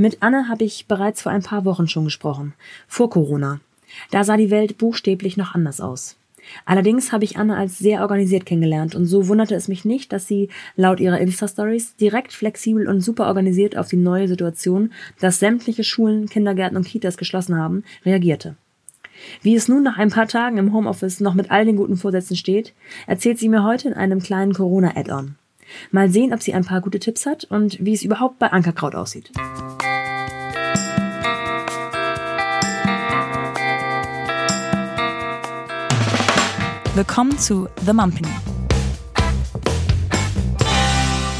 Mit 0.00 0.22
Anne 0.22 0.48
habe 0.48 0.62
ich 0.62 0.86
bereits 0.86 1.22
vor 1.22 1.32
ein 1.32 1.42
paar 1.42 1.64
Wochen 1.64 1.88
schon 1.88 2.04
gesprochen, 2.04 2.54
vor 2.86 3.10
Corona. 3.10 3.58
Da 4.12 4.22
sah 4.22 4.36
die 4.36 4.52
Welt 4.52 4.78
buchstäblich 4.78 5.36
noch 5.36 5.56
anders 5.56 5.80
aus. 5.80 6.16
Allerdings 6.64 7.10
habe 7.10 7.24
ich 7.24 7.36
Anne 7.36 7.56
als 7.56 7.80
sehr 7.80 8.02
organisiert 8.02 8.46
kennengelernt 8.46 8.94
und 8.94 9.06
so 9.06 9.26
wunderte 9.26 9.56
es 9.56 9.66
mich 9.66 9.84
nicht, 9.84 10.12
dass 10.12 10.28
sie 10.28 10.50
laut 10.76 11.00
ihrer 11.00 11.18
Insta-Stories 11.18 11.96
direkt 11.96 12.32
flexibel 12.32 12.86
und 12.86 13.00
super 13.00 13.26
organisiert 13.26 13.76
auf 13.76 13.88
die 13.88 13.96
neue 13.96 14.28
Situation, 14.28 14.92
dass 15.18 15.40
sämtliche 15.40 15.82
Schulen, 15.82 16.28
Kindergärten 16.28 16.76
und 16.76 16.86
Kitas 16.86 17.16
geschlossen 17.16 17.56
haben, 17.56 17.82
reagierte. 18.04 18.54
Wie 19.42 19.56
es 19.56 19.66
nun 19.66 19.82
nach 19.82 19.98
ein 19.98 20.10
paar 20.10 20.28
Tagen 20.28 20.58
im 20.58 20.72
Homeoffice 20.72 21.18
noch 21.18 21.34
mit 21.34 21.50
all 21.50 21.64
den 21.64 21.74
guten 21.74 21.96
Vorsätzen 21.96 22.36
steht, 22.36 22.72
erzählt 23.08 23.40
sie 23.40 23.48
mir 23.48 23.64
heute 23.64 23.88
in 23.88 23.94
einem 23.94 24.20
kleinen 24.20 24.52
Corona-Add-on. 24.52 25.34
Mal 25.90 26.08
sehen, 26.08 26.32
ob 26.32 26.40
sie 26.40 26.54
ein 26.54 26.64
paar 26.64 26.80
gute 26.80 27.00
Tipps 27.00 27.26
hat 27.26 27.44
und 27.44 27.84
wie 27.84 27.94
es 27.94 28.02
überhaupt 28.04 28.38
bei 28.38 28.52
Ankerkraut 28.52 28.94
aussieht. 28.94 29.32
Willkommen 36.98 37.38
zu 37.38 37.68
The 37.86 37.92
Mumpany. 37.92 38.26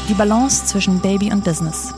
Die 0.07 0.13
Balance 0.13 0.65
zwischen 0.67 1.01
Baby 1.01 1.33
und 1.33 1.43
Business. 1.43 1.93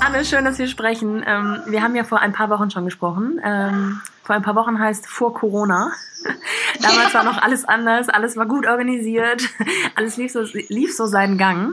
Anne, 0.00 0.22
schön, 0.22 0.44
dass 0.44 0.58
wir 0.58 0.68
sprechen. 0.68 1.24
Ähm, 1.26 1.62
wir 1.66 1.82
haben 1.82 1.96
ja 1.96 2.04
vor 2.04 2.20
ein 2.20 2.34
paar 2.34 2.50
Wochen 2.50 2.70
schon 2.70 2.84
gesprochen. 2.84 3.40
Ähm, 3.42 4.02
vor 4.22 4.36
ein 4.36 4.42
paar 4.42 4.54
Wochen 4.54 4.78
heißt 4.78 5.06
vor 5.06 5.32
Corona. 5.32 5.92
Damals 6.82 7.14
war 7.14 7.24
noch 7.24 7.40
alles 7.40 7.64
anders, 7.64 8.10
alles 8.10 8.36
war 8.36 8.44
gut 8.44 8.66
organisiert, 8.66 9.48
alles 9.94 10.18
lief 10.18 10.32
so, 10.32 10.42
lief 10.68 10.94
so 10.94 11.06
seinen 11.06 11.38
Gang. 11.38 11.72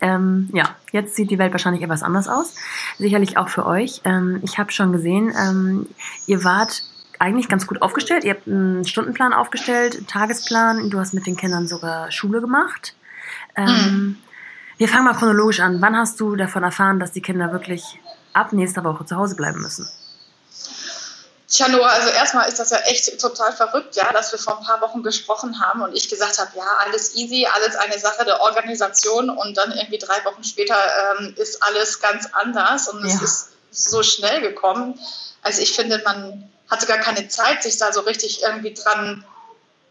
Ähm, 0.00 0.50
ja, 0.52 0.76
jetzt 0.92 1.16
sieht 1.16 1.32
die 1.32 1.38
Welt 1.40 1.50
wahrscheinlich 1.50 1.82
etwas 1.82 2.04
anders 2.04 2.28
aus. 2.28 2.54
Sicherlich 2.98 3.38
auch 3.38 3.48
für 3.48 3.66
euch. 3.66 4.02
Ähm, 4.04 4.38
ich 4.44 4.56
habe 4.56 4.70
schon 4.70 4.92
gesehen, 4.92 5.34
ähm, 5.36 5.88
ihr 6.28 6.44
wart 6.44 6.84
eigentlich 7.18 7.48
ganz 7.48 7.66
gut 7.66 7.82
aufgestellt. 7.82 8.24
Ihr 8.24 8.34
habt 8.34 8.46
einen 8.46 8.84
Stundenplan 8.84 9.32
aufgestellt, 9.32 9.96
einen 9.96 10.06
Tagesplan. 10.06 10.90
Du 10.90 10.98
hast 10.98 11.14
mit 11.14 11.26
den 11.26 11.36
Kindern 11.36 11.68
sogar 11.68 12.10
Schule 12.10 12.40
gemacht. 12.40 12.94
Ähm, 13.56 13.66
mhm. 13.66 14.18
Wir 14.78 14.88
fangen 14.88 15.04
mal 15.04 15.14
chronologisch 15.14 15.60
an. 15.60 15.80
Wann 15.80 15.96
hast 15.96 16.20
du 16.20 16.36
davon 16.36 16.62
erfahren, 16.62 16.98
dass 16.98 17.12
die 17.12 17.22
Kinder 17.22 17.52
wirklich 17.52 18.00
ab 18.32 18.52
nächster 18.52 18.84
Woche 18.84 19.04
zu 19.06 19.16
Hause 19.16 19.36
bleiben 19.36 19.60
müssen? 19.60 19.88
Tja, 21.46 21.68
Noah, 21.68 21.88
also 21.88 22.08
erstmal 22.08 22.48
ist 22.48 22.58
das 22.58 22.70
ja 22.70 22.78
echt 22.78 23.20
total 23.20 23.52
verrückt, 23.52 23.94
ja, 23.94 24.12
dass 24.12 24.32
wir 24.32 24.40
vor 24.40 24.58
ein 24.58 24.64
paar 24.64 24.80
Wochen 24.80 25.04
gesprochen 25.04 25.60
haben 25.60 25.82
und 25.82 25.94
ich 25.94 26.08
gesagt 26.08 26.38
habe, 26.38 26.50
ja, 26.56 26.66
alles 26.84 27.14
easy, 27.14 27.46
alles 27.46 27.76
eine 27.76 27.96
Sache 27.96 28.24
der 28.24 28.40
Organisation 28.40 29.30
und 29.30 29.56
dann 29.56 29.70
irgendwie 29.70 29.98
drei 29.98 30.24
Wochen 30.24 30.42
später 30.42 30.74
ähm, 31.20 31.34
ist 31.36 31.62
alles 31.62 32.00
ganz 32.00 32.26
anders 32.32 32.88
und 32.88 33.06
ja. 33.06 33.14
es 33.14 33.22
ist 33.22 33.48
so 33.70 34.02
schnell 34.02 34.40
gekommen. 34.40 34.98
Also 35.42 35.62
ich 35.62 35.76
finde, 35.76 36.02
man 36.04 36.50
hatte 36.70 36.86
gar 36.86 36.98
keine 36.98 37.28
Zeit, 37.28 37.62
sich 37.62 37.76
da 37.76 37.92
so 37.92 38.00
richtig 38.00 38.42
irgendwie 38.42 38.74
dran 38.74 39.24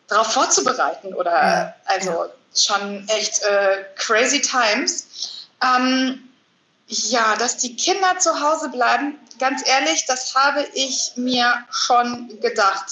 darauf 0.08 0.34
vorzubereiten 0.34 1.14
oder 1.14 1.32
ja. 1.32 1.76
also 1.86 2.26
schon 2.56 3.08
echt 3.10 3.42
äh, 3.44 3.86
crazy 3.96 4.42
times. 4.42 5.48
Ähm, 5.62 6.30
ja, 6.88 7.36
dass 7.38 7.58
die 7.58 7.76
Kinder 7.76 8.20
zu 8.20 8.40
Hause 8.40 8.70
bleiben, 8.70 9.18
ganz 9.40 9.68
ehrlich, 9.68 10.06
das 10.06 10.36
habe 10.36 10.66
ich 10.74 11.14
mir 11.16 11.64
schon 11.72 12.40
gedacht. 12.42 12.86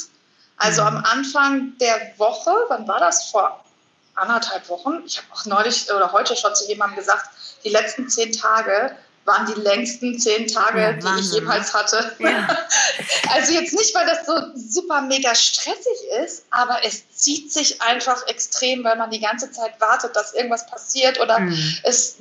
Also 0.57 0.81
mhm. 0.81 0.87
am 0.87 1.05
Anfang 1.05 1.77
der 1.79 2.13
Woche, 2.17 2.51
wann 2.69 2.87
war 2.87 2.99
das? 2.99 3.29
Vor 3.29 3.63
anderthalb 4.15 4.67
Wochen. 4.69 5.03
Ich 5.05 5.17
habe 5.17 5.27
auch 5.33 5.45
neulich 5.45 5.91
oder 5.91 6.11
heute 6.11 6.35
schon 6.35 6.53
zu 6.55 6.67
jemandem 6.67 6.99
gesagt, 6.99 7.29
die 7.63 7.69
letzten 7.69 8.09
zehn 8.09 8.31
Tage 8.31 8.95
waren 9.25 9.45
die 9.45 9.59
längsten 9.59 10.19
zehn 10.19 10.47
Tage, 10.47 10.81
ja, 10.81 10.93
die 10.93 11.19
ich 11.19 11.31
jemals 11.31 11.73
hatte. 11.73 12.15
Ja. 12.19 12.47
Also 13.33 13.53
jetzt 13.53 13.73
nicht, 13.73 13.95
weil 13.95 14.05
das 14.05 14.25
so 14.25 14.33
super 14.55 15.01
mega 15.01 15.33
stressig 15.33 15.97
ist, 16.23 16.45
aber 16.49 16.79
es 16.83 17.09
zieht 17.15 17.51
sich 17.51 17.81
einfach 17.81 18.27
extrem, 18.27 18.83
weil 18.83 18.97
man 18.97 19.09
die 19.09 19.21
ganze 19.21 19.51
Zeit 19.51 19.79
wartet, 19.79 20.15
dass 20.15 20.33
irgendwas 20.33 20.67
passiert 20.67 21.19
oder 21.19 21.39
mhm. 21.39 21.77
es 21.83 22.17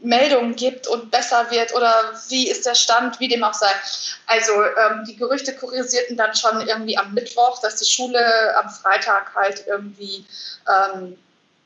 Meldungen 0.00 0.54
gibt 0.54 0.86
und 0.86 1.10
besser 1.10 1.50
wird 1.50 1.74
oder 1.74 2.12
wie 2.28 2.48
ist 2.48 2.66
der 2.66 2.76
Stand, 2.76 3.18
wie 3.18 3.28
dem 3.28 3.42
auch 3.42 3.54
sei. 3.54 3.70
Also 4.26 4.52
ähm, 4.52 5.04
die 5.06 5.16
Gerüchte 5.16 5.54
kursierten 5.54 6.16
dann 6.16 6.34
schon 6.36 6.66
irgendwie 6.68 6.96
am 6.96 7.12
Mittwoch, 7.14 7.60
dass 7.60 7.76
die 7.76 7.90
Schule 7.90 8.56
am 8.56 8.70
Freitag 8.70 9.34
halt 9.34 9.64
irgendwie 9.66 10.24
ähm, 10.68 11.16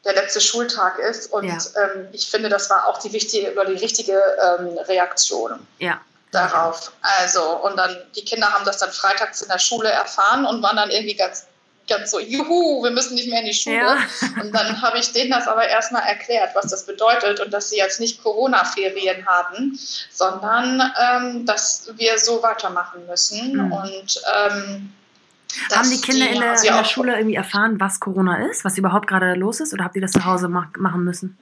der 0.04 0.14
letzte 0.14 0.40
Schultag 0.40 0.98
ist. 0.98 1.32
Und 1.32 1.46
ja. 1.46 1.58
ähm, 1.82 2.08
ich 2.12 2.28
finde, 2.28 2.48
das 2.48 2.70
war 2.70 2.86
auch 2.86 2.98
die 2.98 3.12
wichtige 3.12 3.52
oder 3.52 3.66
die 3.66 3.76
richtige 3.76 4.20
ähm, 4.42 4.78
Reaktion. 4.86 5.66
Ja. 5.78 6.00
Darauf. 6.30 6.92
Also, 7.00 7.42
und 7.62 7.76
dann, 7.76 7.96
die 8.14 8.24
Kinder 8.24 8.52
haben 8.52 8.64
das 8.64 8.78
dann 8.78 8.90
freitags 8.90 9.40
in 9.40 9.48
der 9.48 9.58
Schule 9.58 9.88
erfahren 9.88 10.44
und 10.44 10.62
waren 10.62 10.76
dann 10.76 10.90
irgendwie 10.90 11.14
ganz, 11.14 11.46
ganz 11.88 12.10
so, 12.10 12.20
juhu, 12.20 12.82
wir 12.82 12.90
müssen 12.90 13.14
nicht 13.14 13.30
mehr 13.30 13.40
in 13.40 13.46
die 13.46 13.54
Schule. 13.54 13.76
Ja. 13.76 13.98
Und 14.42 14.52
dann 14.52 14.82
habe 14.82 14.98
ich 14.98 15.10
denen 15.12 15.30
das 15.30 15.48
aber 15.48 15.66
erstmal 15.66 16.02
erklärt, 16.02 16.54
was 16.54 16.66
das 16.66 16.84
bedeutet 16.84 17.40
und 17.40 17.50
dass 17.50 17.70
sie 17.70 17.78
jetzt 17.78 17.98
nicht 17.98 18.22
Corona-Ferien 18.22 19.26
haben, 19.26 19.78
sondern 20.10 20.82
ähm, 21.00 21.46
dass 21.46 21.90
wir 21.96 22.18
so 22.18 22.42
weitermachen 22.42 23.06
müssen. 23.06 23.54
Mhm. 23.54 23.72
Und 23.72 24.20
ähm, 25.70 25.78
haben 25.78 25.90
die 25.90 26.00
Kinder 26.00 26.26
die, 26.26 26.34
in, 26.34 26.40
der, 26.40 26.54
in 26.54 26.76
der 26.76 26.84
Schule 26.84 27.16
irgendwie 27.16 27.36
erfahren, 27.36 27.80
was 27.80 28.00
Corona 28.00 28.46
ist, 28.46 28.64
was 28.64 28.78
überhaupt 28.78 29.06
gerade 29.06 29.34
los 29.34 29.60
ist, 29.60 29.72
oder 29.72 29.84
habt 29.84 29.96
ihr 29.96 30.02
das 30.02 30.12
zu 30.12 30.24
Hause 30.24 30.48
machen 30.48 31.04
müssen? 31.04 31.36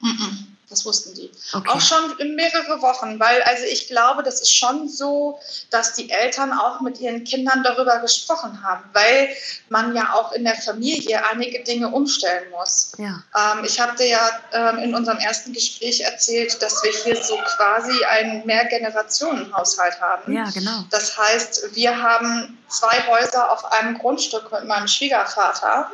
Mm 0.00 0.06
-mm. 0.06 0.47
Das 0.70 0.84
wussten 0.84 1.14
die. 1.14 1.30
Okay. 1.54 1.68
Auch 1.70 1.80
schon 1.80 2.18
in 2.18 2.34
mehrere 2.34 2.82
Wochen, 2.82 3.18
weil 3.18 3.42
also 3.42 3.64
ich 3.64 3.88
glaube, 3.88 4.22
das 4.22 4.42
ist 4.42 4.54
schon 4.54 4.86
so, 4.86 5.40
dass 5.70 5.94
die 5.94 6.10
Eltern 6.10 6.52
auch 6.52 6.80
mit 6.80 7.00
ihren 7.00 7.24
Kindern 7.24 7.62
darüber 7.62 7.98
gesprochen 8.00 8.62
haben, 8.62 8.84
weil 8.92 9.30
man 9.70 9.96
ja 9.96 10.12
auch 10.12 10.32
in 10.32 10.44
der 10.44 10.56
Familie 10.56 11.24
einige 11.26 11.64
Dinge 11.64 11.88
umstellen 11.88 12.50
muss. 12.50 12.92
Ja. 12.98 13.22
Ähm, 13.34 13.64
ich 13.64 13.80
habe 13.80 13.96
dir 13.96 14.08
ja 14.08 14.30
ähm, 14.52 14.78
in 14.78 14.94
unserem 14.94 15.18
ersten 15.18 15.54
Gespräch 15.54 16.00
erzählt, 16.00 16.60
dass 16.60 16.82
wir 16.82 16.92
hier 16.92 17.22
so 17.22 17.36
quasi 17.56 18.04
einen 18.04 18.44
Mehrgenerationenhaushalt 18.44 19.98
haben. 20.02 20.32
Ja, 20.32 20.50
genau. 20.50 20.84
Das 20.90 21.16
heißt, 21.16 21.74
wir 21.74 22.02
haben 22.02 22.58
zwei 22.68 23.06
Häuser 23.06 23.50
auf 23.50 23.72
einem 23.72 23.98
Grundstück 23.98 24.52
mit 24.52 24.64
meinem 24.64 24.86
Schwiegervater, 24.86 25.90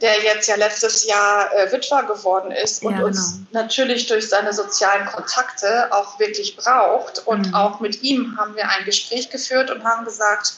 der 0.00 0.22
jetzt 0.22 0.48
ja 0.48 0.56
letztes 0.56 1.04
Jahr 1.04 1.52
äh, 1.54 1.70
Witwer 1.70 2.04
geworden 2.04 2.50
ist 2.50 2.82
und 2.82 2.92
ja, 2.92 2.98
genau. 2.98 3.08
uns 3.08 3.40
natürlich 3.52 3.89
natürlich 3.90 4.06
durch 4.06 4.28
seine 4.28 4.52
sozialen 4.52 5.06
Kontakte 5.06 5.92
auch 5.92 6.18
wirklich 6.18 6.56
braucht. 6.56 7.26
Und 7.26 7.48
mhm. 7.48 7.54
auch 7.54 7.80
mit 7.80 8.02
ihm 8.02 8.36
haben 8.38 8.54
wir 8.54 8.68
ein 8.68 8.84
Gespräch 8.84 9.30
geführt 9.30 9.70
und 9.70 9.84
haben 9.84 10.04
gesagt, 10.04 10.54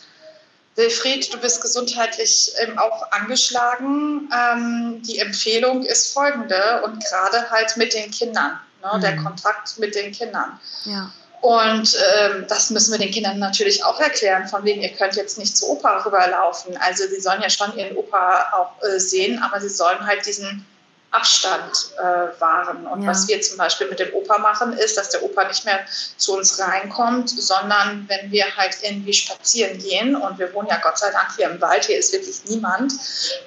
Wilfried, 0.76 1.32
du 1.32 1.38
bist 1.38 1.60
gesundheitlich 1.60 2.52
eben 2.62 2.78
auch 2.78 3.10
angeschlagen. 3.10 4.30
Ähm, 4.34 5.02
die 5.02 5.18
Empfehlung 5.18 5.82
ist 5.82 6.12
folgende 6.12 6.82
und 6.84 7.02
gerade 7.04 7.50
halt 7.50 7.76
mit 7.76 7.94
den 7.94 8.10
Kindern, 8.10 8.58
ne, 8.82 8.90
mhm. 8.94 9.00
der 9.00 9.16
Kontakt 9.16 9.78
mit 9.78 9.94
den 9.94 10.12
Kindern. 10.12 10.58
Ja. 10.84 11.10
Und 11.40 11.96
ähm, 12.20 12.44
das 12.48 12.70
müssen 12.70 12.92
wir 12.92 12.98
den 12.98 13.10
Kindern 13.10 13.38
natürlich 13.38 13.84
auch 13.84 13.98
erklären, 13.98 14.46
von 14.46 14.64
wegen, 14.64 14.80
ihr 14.80 14.92
könnt 14.92 15.16
jetzt 15.16 15.38
nicht 15.38 15.56
zu 15.56 15.70
Opa 15.70 16.02
rüberlaufen. 16.04 16.76
Also 16.76 17.04
sie 17.08 17.20
sollen 17.20 17.42
ja 17.42 17.50
schon 17.50 17.76
ihren 17.76 17.96
Opa 17.96 18.46
auch 18.52 18.86
äh, 18.86 19.00
sehen, 19.00 19.42
aber 19.42 19.60
sie 19.60 19.68
sollen 19.68 20.06
halt 20.06 20.24
diesen 20.24 20.64
Abstand 21.12 21.92
äh, 21.98 22.40
wahren. 22.40 22.86
Und 22.86 23.02
ja. 23.02 23.10
was 23.10 23.28
wir 23.28 23.40
zum 23.42 23.58
Beispiel 23.58 23.88
mit 23.88 24.00
dem 24.00 24.12
Opa 24.14 24.38
machen, 24.38 24.72
ist, 24.72 24.96
dass 24.96 25.10
der 25.10 25.22
Opa 25.22 25.44
nicht 25.44 25.64
mehr 25.64 25.80
zu 26.16 26.36
uns 26.36 26.58
reinkommt, 26.58 27.28
sondern 27.30 28.06
wenn 28.08 28.30
wir 28.30 28.56
halt 28.56 28.78
irgendwie 28.82 29.12
spazieren 29.12 29.78
gehen 29.78 30.16
und 30.16 30.38
wir 30.38 30.52
wohnen 30.54 30.68
ja 30.68 30.78
Gott 30.82 30.98
sei 30.98 31.10
Dank 31.10 31.28
hier 31.36 31.50
im 31.50 31.60
Wald, 31.60 31.84
hier 31.84 31.98
ist 31.98 32.12
wirklich 32.14 32.42
niemand, 32.46 32.94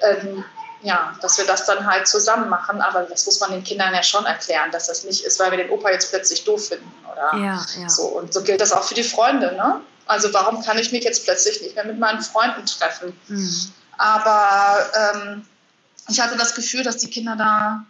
ähm, 0.00 0.44
ja, 0.82 1.16
dass 1.20 1.38
wir 1.38 1.46
das 1.46 1.66
dann 1.66 1.84
halt 1.84 2.06
zusammen 2.06 2.48
machen. 2.48 2.80
Aber 2.80 3.02
das 3.02 3.26
muss 3.26 3.40
man 3.40 3.50
den 3.50 3.64
Kindern 3.64 3.92
ja 3.92 4.02
schon 4.02 4.24
erklären, 4.24 4.70
dass 4.70 4.86
das 4.86 5.02
nicht 5.02 5.24
ist, 5.24 5.40
weil 5.40 5.50
wir 5.50 5.58
den 5.58 5.70
Opa 5.70 5.90
jetzt 5.90 6.10
plötzlich 6.10 6.44
doof 6.44 6.68
finden 6.68 6.92
oder 7.10 7.36
ja, 7.36 7.66
ja. 7.80 7.88
so. 7.88 8.04
Und 8.04 8.32
so 8.32 8.42
gilt 8.42 8.60
das 8.60 8.72
auch 8.72 8.84
für 8.84 8.94
die 8.94 9.02
Freunde, 9.02 9.52
ne? 9.56 9.80
Also 10.06 10.32
warum 10.32 10.62
kann 10.62 10.78
ich 10.78 10.92
mich 10.92 11.02
jetzt 11.02 11.24
plötzlich 11.24 11.60
nicht 11.62 11.74
mehr 11.74 11.84
mit 11.84 11.98
meinen 11.98 12.22
Freunden 12.22 12.64
treffen? 12.64 13.18
Mhm. 13.26 13.72
Aber 13.98 14.86
ähm, 14.94 15.46
ich 16.08 16.20
hatte 16.20 16.36
das 16.36 16.54
Gefühl, 16.54 16.82
dass 16.82 16.98
die 16.98 17.10
Kinder 17.10 17.36
da, 17.36 17.84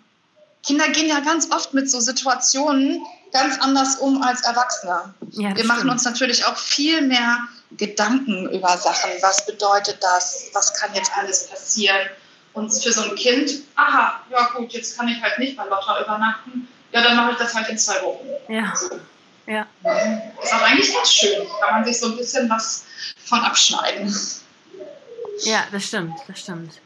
Kinder 0.64 0.88
gehen 0.88 1.08
ja 1.08 1.20
ganz 1.20 1.50
oft 1.50 1.74
mit 1.74 1.90
so 1.90 2.00
Situationen 2.00 3.04
ganz 3.32 3.58
anders 3.60 3.96
um 3.96 4.22
als 4.22 4.42
Erwachsene. 4.42 5.14
Ja, 5.32 5.54
Wir 5.56 5.64
machen 5.64 5.88
uns 5.90 6.04
natürlich 6.04 6.44
auch 6.44 6.56
viel 6.56 7.02
mehr 7.02 7.38
Gedanken 7.72 8.48
über 8.50 8.76
Sachen. 8.78 9.10
Was 9.20 9.44
bedeutet 9.46 9.98
das? 10.00 10.50
Was 10.52 10.74
kann 10.74 10.94
jetzt 10.94 11.12
alles 11.16 11.48
passieren? 11.48 12.08
Und 12.52 12.70
für 12.70 12.90
so 12.90 13.02
ein 13.02 13.14
Kind, 13.16 13.50
aha, 13.74 14.20
ja 14.30 14.48
gut, 14.56 14.72
jetzt 14.72 14.96
kann 14.96 15.08
ich 15.08 15.20
halt 15.20 15.38
nicht 15.38 15.56
bei 15.56 15.64
Lotta 15.64 16.00
übernachten. 16.02 16.66
Ja, 16.92 17.02
dann 17.02 17.16
mache 17.16 17.32
ich 17.32 17.38
das 17.38 17.54
halt 17.54 17.68
in 17.68 17.76
zwei 17.76 18.00
Wochen. 18.02 18.26
Ja. 18.48 18.74
So. 18.74 18.98
ja. 19.46 19.66
Ist 20.42 20.54
auch 20.54 20.62
eigentlich 20.62 20.92
ganz 20.94 21.12
schön. 21.12 21.46
Kann 21.60 21.74
man 21.74 21.84
sich 21.84 21.98
so 21.98 22.06
ein 22.06 22.16
bisschen 22.16 22.48
was 22.48 22.84
von 23.24 23.40
abschneiden. 23.40 24.14
Ja, 25.40 25.64
das 25.70 25.84
stimmt, 25.84 26.14
das 26.26 26.40
stimmt. 26.40 26.80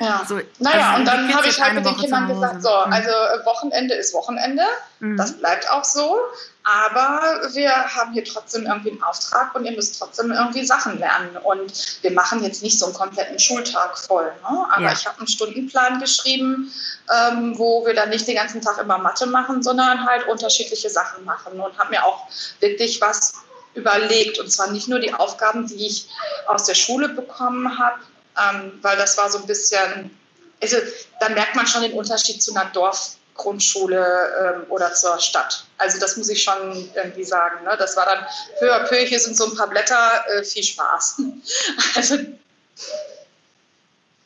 Ja. 0.00 0.24
So, 0.26 0.40
naja, 0.58 0.90
also 0.90 1.00
und 1.00 1.04
dann 1.06 1.34
habe 1.34 1.48
ich 1.48 1.60
halt 1.60 1.74
mit 1.74 1.86
den 1.86 1.96
Kindern 1.96 2.28
gesagt, 2.28 2.62
so, 2.62 2.68
mhm. 2.68 2.92
also 2.92 3.10
äh, 3.10 3.46
Wochenende 3.46 3.94
ist 3.94 4.12
Wochenende, 4.12 4.62
mhm. 5.00 5.16
das 5.16 5.32
bleibt 5.32 5.70
auch 5.70 5.84
so, 5.84 6.18
aber 6.64 7.42
wir 7.52 7.70
haben 7.70 8.12
hier 8.12 8.24
trotzdem 8.24 8.66
irgendwie 8.66 8.92
einen 8.92 9.02
Auftrag 9.02 9.54
und 9.54 9.64
ihr 9.66 9.72
müsst 9.72 9.98
trotzdem 9.98 10.32
irgendwie 10.32 10.64
Sachen 10.64 10.98
lernen. 10.98 11.36
Und 11.36 12.02
wir 12.02 12.10
machen 12.12 12.42
jetzt 12.42 12.62
nicht 12.62 12.78
so 12.78 12.86
einen 12.86 12.94
kompletten 12.94 13.38
Schultag 13.38 13.98
voll, 13.98 14.24
ne? 14.24 14.66
aber 14.70 14.84
ja. 14.84 14.92
ich 14.92 15.06
habe 15.06 15.18
einen 15.18 15.28
Stundenplan 15.28 16.00
geschrieben, 16.00 16.72
ähm, 17.14 17.58
wo 17.58 17.84
wir 17.86 17.94
dann 17.94 18.08
nicht 18.08 18.26
den 18.26 18.36
ganzen 18.36 18.62
Tag 18.62 18.78
immer 18.78 18.98
Mathe 18.98 19.26
machen, 19.26 19.62
sondern 19.62 20.06
halt 20.06 20.26
unterschiedliche 20.26 20.88
Sachen 20.88 21.24
machen 21.24 21.60
und 21.60 21.78
habe 21.78 21.90
mir 21.90 22.04
auch 22.04 22.26
wirklich 22.60 23.00
was 23.00 23.32
überlegt. 23.74 24.38
Und 24.38 24.50
zwar 24.50 24.70
nicht 24.70 24.88
nur 24.88 25.00
die 25.00 25.12
Aufgaben, 25.12 25.66
die 25.66 25.86
ich 25.86 26.08
aus 26.46 26.64
der 26.64 26.74
Schule 26.74 27.10
bekommen 27.10 27.78
habe, 27.78 27.98
ähm, 28.38 28.78
weil 28.82 28.96
das 28.96 29.16
war 29.16 29.30
so 29.30 29.38
ein 29.38 29.46
bisschen, 29.46 30.16
also 30.60 30.76
da 31.20 31.28
merkt 31.28 31.54
man 31.54 31.66
schon 31.66 31.82
den 31.82 31.92
Unterschied 31.92 32.42
zu 32.42 32.54
einer 32.54 32.70
Dorfgrundschule 32.70 34.56
ähm, 34.64 34.70
oder 34.70 34.92
zur 34.94 35.18
Stadt. 35.20 35.66
Also 35.78 35.98
das 36.00 36.16
muss 36.16 36.28
ich 36.28 36.42
schon 36.42 36.90
irgendwie 36.94 37.24
sagen. 37.24 37.64
Ne? 37.64 37.76
Das 37.78 37.96
war 37.96 38.06
dann 38.06 38.26
peu 38.58 38.72
à 38.72 38.86
peu, 38.88 38.96
hier 38.96 39.20
sind 39.20 39.36
so 39.36 39.46
ein 39.46 39.56
paar 39.56 39.68
Blätter, 39.68 40.24
äh, 40.28 40.44
viel 40.44 40.64
Spaß. 40.64 41.22
also, 41.94 42.18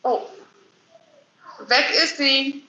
oh, 0.02 0.22
weg 1.66 1.86
ist 2.02 2.16
sie. 2.16 2.64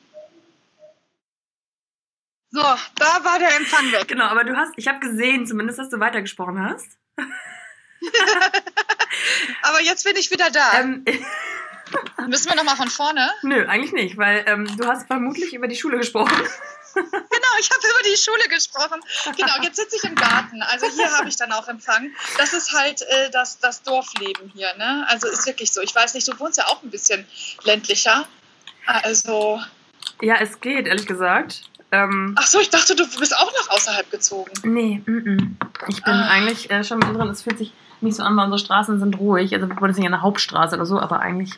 So, 2.51 2.61
da 2.61 3.23
war 3.23 3.37
der 3.37 3.55
Empfang 3.55 3.91
weg. 3.91 4.07
Genau, 4.07 4.25
aber 4.25 4.43
du 4.43 4.55
hast, 4.55 4.73
ich 4.75 4.87
habe 4.87 4.99
gesehen, 4.99 5.45
zumindest, 5.45 5.77
dass 5.77 5.89
du 5.89 5.99
weitergesprochen 5.99 6.67
hast. 6.67 6.87
aber 9.63 9.81
jetzt 9.81 10.03
bin 10.03 10.15
ich 10.15 10.31
wieder 10.31 10.49
da. 10.51 10.79
Ähm, 10.79 11.05
Müssen 12.27 12.49
wir 12.49 12.55
nochmal 12.55 12.75
von 12.75 12.89
vorne? 12.89 13.29
Nö, 13.41 13.65
eigentlich 13.65 13.93
nicht, 13.93 14.17
weil 14.17 14.43
ähm, 14.47 14.67
du 14.77 14.87
hast 14.87 15.07
vermutlich 15.07 15.53
über 15.53 15.67
die 15.67 15.75
Schule 15.75 15.97
gesprochen. 15.97 16.35
genau, 16.93 17.53
ich 17.59 17.69
habe 17.69 17.81
über 17.81 18.09
die 18.09 18.17
Schule 18.17 18.47
gesprochen. 18.49 18.99
Genau, 19.37 19.61
jetzt 19.63 19.77
sitze 19.77 19.95
ich 19.95 20.03
im 20.03 20.15
Garten. 20.15 20.61
Also 20.61 20.87
hier 20.87 21.11
habe 21.17 21.29
ich 21.29 21.37
dann 21.37 21.51
auch 21.51 21.67
Empfang. 21.67 22.11
Das 22.37 22.53
ist 22.53 22.73
halt 22.73 23.01
äh, 23.01 23.29
das, 23.31 23.59
das 23.59 23.83
Dorfleben 23.83 24.51
hier. 24.53 24.75
Ne? 24.77 25.05
Also 25.07 25.27
ist 25.27 25.45
wirklich 25.45 25.71
so. 25.71 25.81
Ich 25.81 25.95
weiß 25.95 26.13
nicht, 26.13 26.27
du 26.27 26.37
wohnst 26.39 26.57
ja 26.57 26.65
auch 26.67 26.83
ein 26.83 26.89
bisschen 26.89 27.25
ländlicher. 27.63 28.27
Also. 28.85 29.61
Ja, 30.21 30.35
es 30.39 30.59
geht, 30.59 30.87
ehrlich 30.87 31.07
gesagt. 31.07 31.63
Ähm, 31.91 32.35
Ach 32.37 32.45
so, 32.45 32.59
ich 32.59 32.69
dachte, 32.69 32.95
du 32.95 33.07
bist 33.17 33.35
auch 33.35 33.51
noch 33.51 33.69
außerhalb 33.69 34.09
gezogen. 34.11 34.51
Nee, 34.63 35.01
m 35.07 35.23
-m. 35.25 35.87
ich 35.87 36.03
bin 36.03 36.13
ah. 36.13 36.29
eigentlich 36.29 36.69
äh, 36.69 36.83
schon 36.83 36.99
drin. 36.99 37.29
Es 37.29 37.43
fühlt 37.43 37.57
sich 37.57 37.73
nicht 38.01 38.15
so 38.15 38.23
an, 38.23 38.35
weil 38.37 38.45
unsere 38.45 38.59
Straßen 38.59 38.99
sind 38.99 39.19
ruhig. 39.19 39.53
Also 39.53 39.67
wir 39.67 39.75
wohnen 39.79 39.89
jetzt 39.89 39.97
nicht 39.97 40.05
an 40.05 40.13
der 40.13 40.21
Hauptstraße 40.21 40.75
oder 40.75 40.85
so, 40.85 40.99
aber 40.99 41.19
eigentlich, 41.19 41.51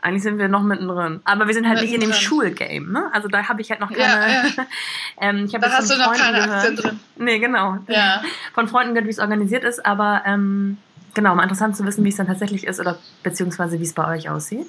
eigentlich 0.00 0.22
sind 0.22 0.38
wir 0.38 0.48
noch 0.48 0.62
mittendrin. 0.62 1.20
Aber 1.24 1.46
wir 1.46 1.54
sind 1.54 1.68
halt 1.68 1.80
nicht 1.80 1.92
in 1.92 2.00
dem 2.00 2.12
Schulgame, 2.12 2.90
ne? 2.90 3.10
Also 3.12 3.28
da 3.28 3.48
habe 3.48 3.60
ich 3.60 3.70
halt 3.70 3.80
noch 3.80 3.90
keine. 3.90 4.02
Ja, 4.02 4.28
ja. 4.28 4.66
ähm, 5.20 5.44
ich 5.46 5.52
da 5.52 5.70
hast 5.70 5.90
du 5.90 5.96
noch 5.96 6.06
Freunden 6.06 6.22
keine 6.22 6.38
gehört. 6.38 6.58
Aktien 6.58 6.76
drin. 6.76 7.00
Nee, 7.16 7.38
genau. 7.38 7.78
Ja. 7.88 8.22
Von 8.54 8.68
Freunden 8.68 8.94
gehört, 8.94 9.06
wie 9.06 9.12
es 9.12 9.18
organisiert 9.18 9.64
ist, 9.64 9.84
aber 9.84 10.22
ähm, 10.26 10.78
genau, 11.14 11.34
mal 11.34 11.42
interessant 11.42 11.76
zu 11.76 11.84
wissen, 11.84 12.04
wie 12.04 12.08
es 12.08 12.16
dann 12.16 12.26
tatsächlich 12.26 12.66
ist 12.66 12.80
oder 12.80 12.98
beziehungsweise 13.22 13.78
wie 13.78 13.84
es 13.84 13.92
bei 13.92 14.06
euch 14.08 14.28
aussieht. 14.28 14.66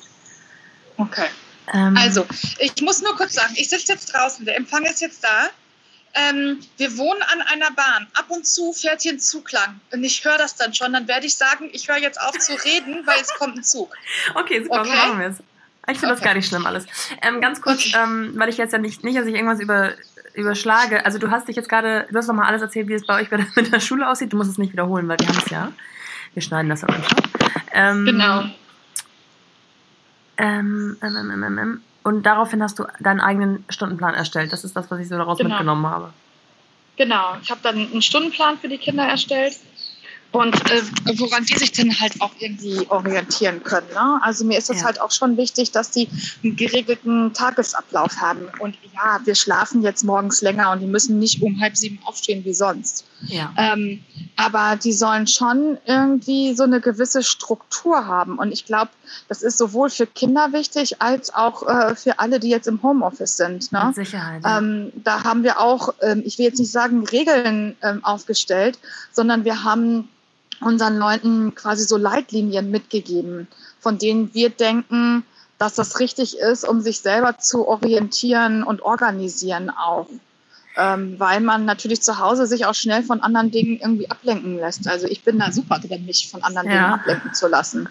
Okay. 0.97 1.27
Ähm, 1.73 1.95
also, 1.97 2.25
ich 2.59 2.81
muss 2.81 3.01
nur 3.01 3.15
kurz 3.15 3.33
sagen, 3.33 3.53
ich 3.55 3.69
sitze 3.69 3.93
jetzt 3.93 4.13
draußen, 4.13 4.45
der 4.45 4.57
Empfang 4.57 4.83
ist 4.83 5.01
jetzt 5.01 5.23
da. 5.23 5.49
Ähm, 6.15 6.59
wir 6.77 6.97
wohnen 6.97 7.21
an 7.23 7.41
einer 7.41 7.71
Bahn. 7.71 8.07
Ab 8.13 8.25
und 8.29 8.45
zu 8.45 8.71
fährt 8.71 9.01
hier 9.01 9.13
ein 9.13 9.19
Zug 9.19 9.51
lang. 9.51 9.79
Und 9.91 10.03
ich 10.03 10.23
höre 10.23 10.37
das 10.37 10.55
dann 10.55 10.73
schon. 10.73 10.93
Dann 10.93 11.07
werde 11.07 11.25
ich 11.25 11.35
sagen, 11.35 11.69
ich 11.73 11.87
höre 11.87 11.97
jetzt 11.97 12.21
auf 12.21 12.37
zu 12.37 12.53
reden, 12.53 13.01
weil 13.05 13.19
es 13.19 13.33
kommt 13.33 13.57
ein 13.57 13.63
Zug. 13.63 13.95
Okay, 14.35 14.63
super, 14.63 14.81
okay. 14.81 14.89
so 14.89 14.95
machen 14.95 15.19
wir 15.19 15.27
es. 15.27 15.37
Ich 15.89 15.99
finde 15.99 16.13
okay. 16.13 16.21
das 16.21 16.21
gar 16.21 16.33
nicht 16.35 16.47
schlimm 16.47 16.65
alles. 16.65 16.85
Ähm, 17.21 17.41
ganz 17.41 17.61
kurz, 17.61 17.87
okay. 17.87 17.97
ähm, 18.01 18.33
weil 18.35 18.47
ich 18.49 18.57
jetzt 18.57 18.71
ja 18.71 18.77
nicht, 18.77 19.03
nicht, 19.03 19.17
dass 19.17 19.25
ich 19.25 19.33
irgendwas 19.33 19.59
über, 19.59 19.93
überschlage. 20.33 21.05
Also 21.05 21.17
du 21.17 21.29
hast 21.29 21.47
dich 21.47 21.55
jetzt 21.55 21.67
gerade, 21.67 22.07
du 22.09 22.17
hast 22.17 22.27
nochmal 22.27 22.47
alles 22.47 22.61
erzählt, 22.61 22.87
wie 22.87 22.93
es 22.93 23.05
bei 23.05 23.21
euch 23.21 23.29
mit 23.55 23.73
der 23.73 23.79
Schule 23.79 24.07
aussieht. 24.07 24.31
Du 24.31 24.37
musst 24.37 24.51
es 24.51 24.57
nicht 24.57 24.71
wiederholen, 24.71 25.07
weil 25.07 25.19
wir 25.19 25.27
haben 25.27 25.39
es 25.43 25.49
ja. 25.49 25.73
Wir 26.33 26.41
schneiden 26.41 26.69
das 26.69 26.83
am 26.83 26.95
Anfang. 26.95 27.19
Ähm, 27.73 28.05
genau. 28.05 28.43
Ähm, 30.37 30.97
ähm, 31.01 31.17
ähm, 31.17 31.43
ähm, 31.43 31.57
ähm, 31.57 31.81
und 32.03 32.23
daraufhin 32.23 32.61
hast 32.61 32.79
du 32.79 32.85
deinen 32.99 33.21
eigenen 33.21 33.63
Stundenplan 33.69 34.13
erstellt. 34.13 34.51
Das 34.51 34.63
ist 34.63 34.75
das, 34.75 34.89
was 34.91 34.99
ich 34.99 35.07
so 35.07 35.17
daraus 35.17 35.37
genau. 35.37 35.51
mitgenommen 35.51 35.87
habe. 35.87 36.13
Genau. 36.97 37.37
Ich 37.41 37.49
habe 37.49 37.61
dann 37.63 37.77
einen 37.77 38.01
Stundenplan 38.01 38.57
für 38.57 38.67
die 38.67 38.77
Kinder 38.77 39.03
erstellt 39.03 39.57
und 40.31 40.55
äh, 40.71 40.81
woran 41.17 41.45
die 41.45 41.55
sich 41.57 41.71
dann 41.71 41.99
halt 41.99 42.19
auch 42.19 42.31
irgendwie 42.39 42.85
orientieren 42.89 43.63
können. 43.63 43.87
Ne? 43.93 44.19
Also 44.21 44.45
mir 44.45 44.57
ist 44.57 44.69
es 44.69 44.79
ja. 44.79 44.85
halt 44.85 44.99
auch 44.99 45.11
schon 45.11 45.37
wichtig, 45.37 45.71
dass 45.71 45.91
die 45.91 46.09
einen 46.43 46.55
geregelten 46.55 47.33
Tagesablauf 47.33 48.17
haben. 48.17 48.49
Und 48.59 48.77
ja, 48.93 49.19
wir 49.23 49.35
schlafen 49.35 49.83
jetzt 49.83 50.03
morgens 50.03 50.41
länger 50.41 50.71
und 50.71 50.79
die 50.79 50.87
müssen 50.87 51.19
nicht 51.19 51.41
um 51.41 51.61
halb 51.61 51.77
sieben 51.77 51.99
aufstehen 52.03 52.43
wie 52.45 52.53
sonst. 52.53 53.05
Ja. 53.27 53.53
Ähm, 53.57 54.03
aber 54.35 54.75
die 54.75 54.93
sollen 54.93 55.27
schon 55.27 55.77
irgendwie 55.85 56.55
so 56.55 56.63
eine 56.63 56.81
gewisse 56.81 57.23
Struktur 57.23 58.07
haben. 58.07 58.39
Und 58.39 58.51
ich 58.51 58.65
glaube, 58.65 58.91
das 59.27 59.41
ist 59.41 59.57
sowohl 59.57 59.89
für 59.89 60.07
Kinder 60.07 60.53
wichtig 60.53 61.01
als 61.01 61.33
auch 61.33 61.67
äh, 61.67 61.95
für 61.95 62.19
alle, 62.19 62.39
die 62.39 62.49
jetzt 62.49 62.67
im 62.67 62.81
Homeoffice 62.81 63.37
sind. 63.37 63.71
Ne? 63.71 63.85
Mit 63.87 63.95
Sicherheit. 63.95 64.43
Ja. 64.43 64.57
Ähm, 64.57 64.91
da 64.95 65.23
haben 65.23 65.43
wir 65.43 65.59
auch, 65.59 65.93
ähm, 66.01 66.23
ich 66.25 66.37
will 66.37 66.45
jetzt 66.45 66.59
nicht 66.59 66.71
sagen 66.71 67.05
Regeln 67.05 67.75
ähm, 67.81 68.03
aufgestellt, 68.03 68.79
sondern 69.11 69.45
wir 69.45 69.63
haben 69.63 70.09
unseren 70.61 70.97
Leuten 70.97 71.55
quasi 71.55 71.83
so 71.83 71.97
Leitlinien 71.97 72.71
mitgegeben, 72.71 73.47
von 73.79 73.97
denen 73.97 74.33
wir 74.33 74.49
denken, 74.49 75.25
dass 75.57 75.75
das 75.75 75.99
richtig 75.99 76.37
ist, 76.37 76.67
um 76.67 76.81
sich 76.81 76.99
selber 76.99 77.37
zu 77.37 77.67
orientieren 77.67 78.63
und 78.63 78.81
organisieren 78.81 79.69
auch. 79.69 80.07
Ähm, 80.75 81.19
weil 81.19 81.39
man 81.39 81.65
natürlich 81.65 82.01
zu 82.01 82.17
Hause 82.17 82.47
sich 82.47 82.65
auch 82.65 82.73
schnell 82.73 83.03
von 83.03 83.21
anderen 83.21 83.51
Dingen 83.51 83.79
irgendwie 83.79 84.09
ablenken 84.09 84.57
lässt. 84.57 84.87
Also 84.87 85.07
ich 85.07 85.23
bin 85.23 85.37
da 85.37 85.51
super 85.51 85.79
drin, 85.79 86.05
mich 86.05 86.29
von 86.31 86.43
anderen 86.43 86.67
ja. 86.67 86.73
Dingen 86.73 86.93
ablenken 86.93 87.33
zu 87.33 87.47
lassen. 87.47 87.87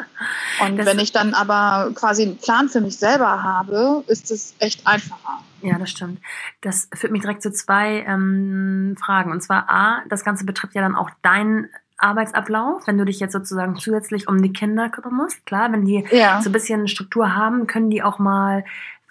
Und 0.61 0.79
das 0.79 0.87
wenn 0.87 0.99
ich 0.99 1.13
dann 1.13 1.35
aber 1.35 1.93
quasi 1.95 2.25
einen 2.25 2.39
Plan 2.39 2.69
für 2.69 2.81
mich 2.81 2.97
selber 2.97 3.43
habe, 3.43 4.03
ist 4.09 4.31
es 4.33 4.55
echt 4.59 4.87
einfacher. 4.87 5.43
Ja, 5.61 5.79
das 5.79 5.91
stimmt. 5.91 6.21
Das 6.61 6.89
führt 6.93 7.13
mich 7.13 7.23
direkt 7.23 7.43
zu 7.43 7.53
zwei 7.53 8.05
ähm, 8.07 8.97
Fragen. 8.99 9.31
Und 9.31 9.43
zwar 9.43 9.71
A, 9.71 10.03
das 10.09 10.25
Ganze 10.25 10.45
betrifft 10.45 10.75
ja 10.75 10.83
dann 10.83 10.97
auch 10.97 11.11
dein 11.23 11.69
Arbeitsablauf, 11.99 12.87
wenn 12.87 12.99
du 12.99 13.05
dich 13.05 13.21
jetzt 13.21 13.33
sozusagen 13.33 13.77
zusätzlich 13.77 14.27
um 14.27 14.43
die 14.43 14.53
Kinder 14.53 14.89
kümmern 14.89 15.15
musst. 15.15 15.47
Klar, 15.47 15.73
wenn 15.73 15.85
die 15.85 16.05
ja. 16.11 16.43
so 16.43 16.51
ein 16.51 16.53
bisschen 16.53 16.89
Struktur 16.89 17.37
haben, 17.37 17.69
können 17.69 17.91
die 17.91 18.03
auch 18.03 18.19
mal 18.19 18.65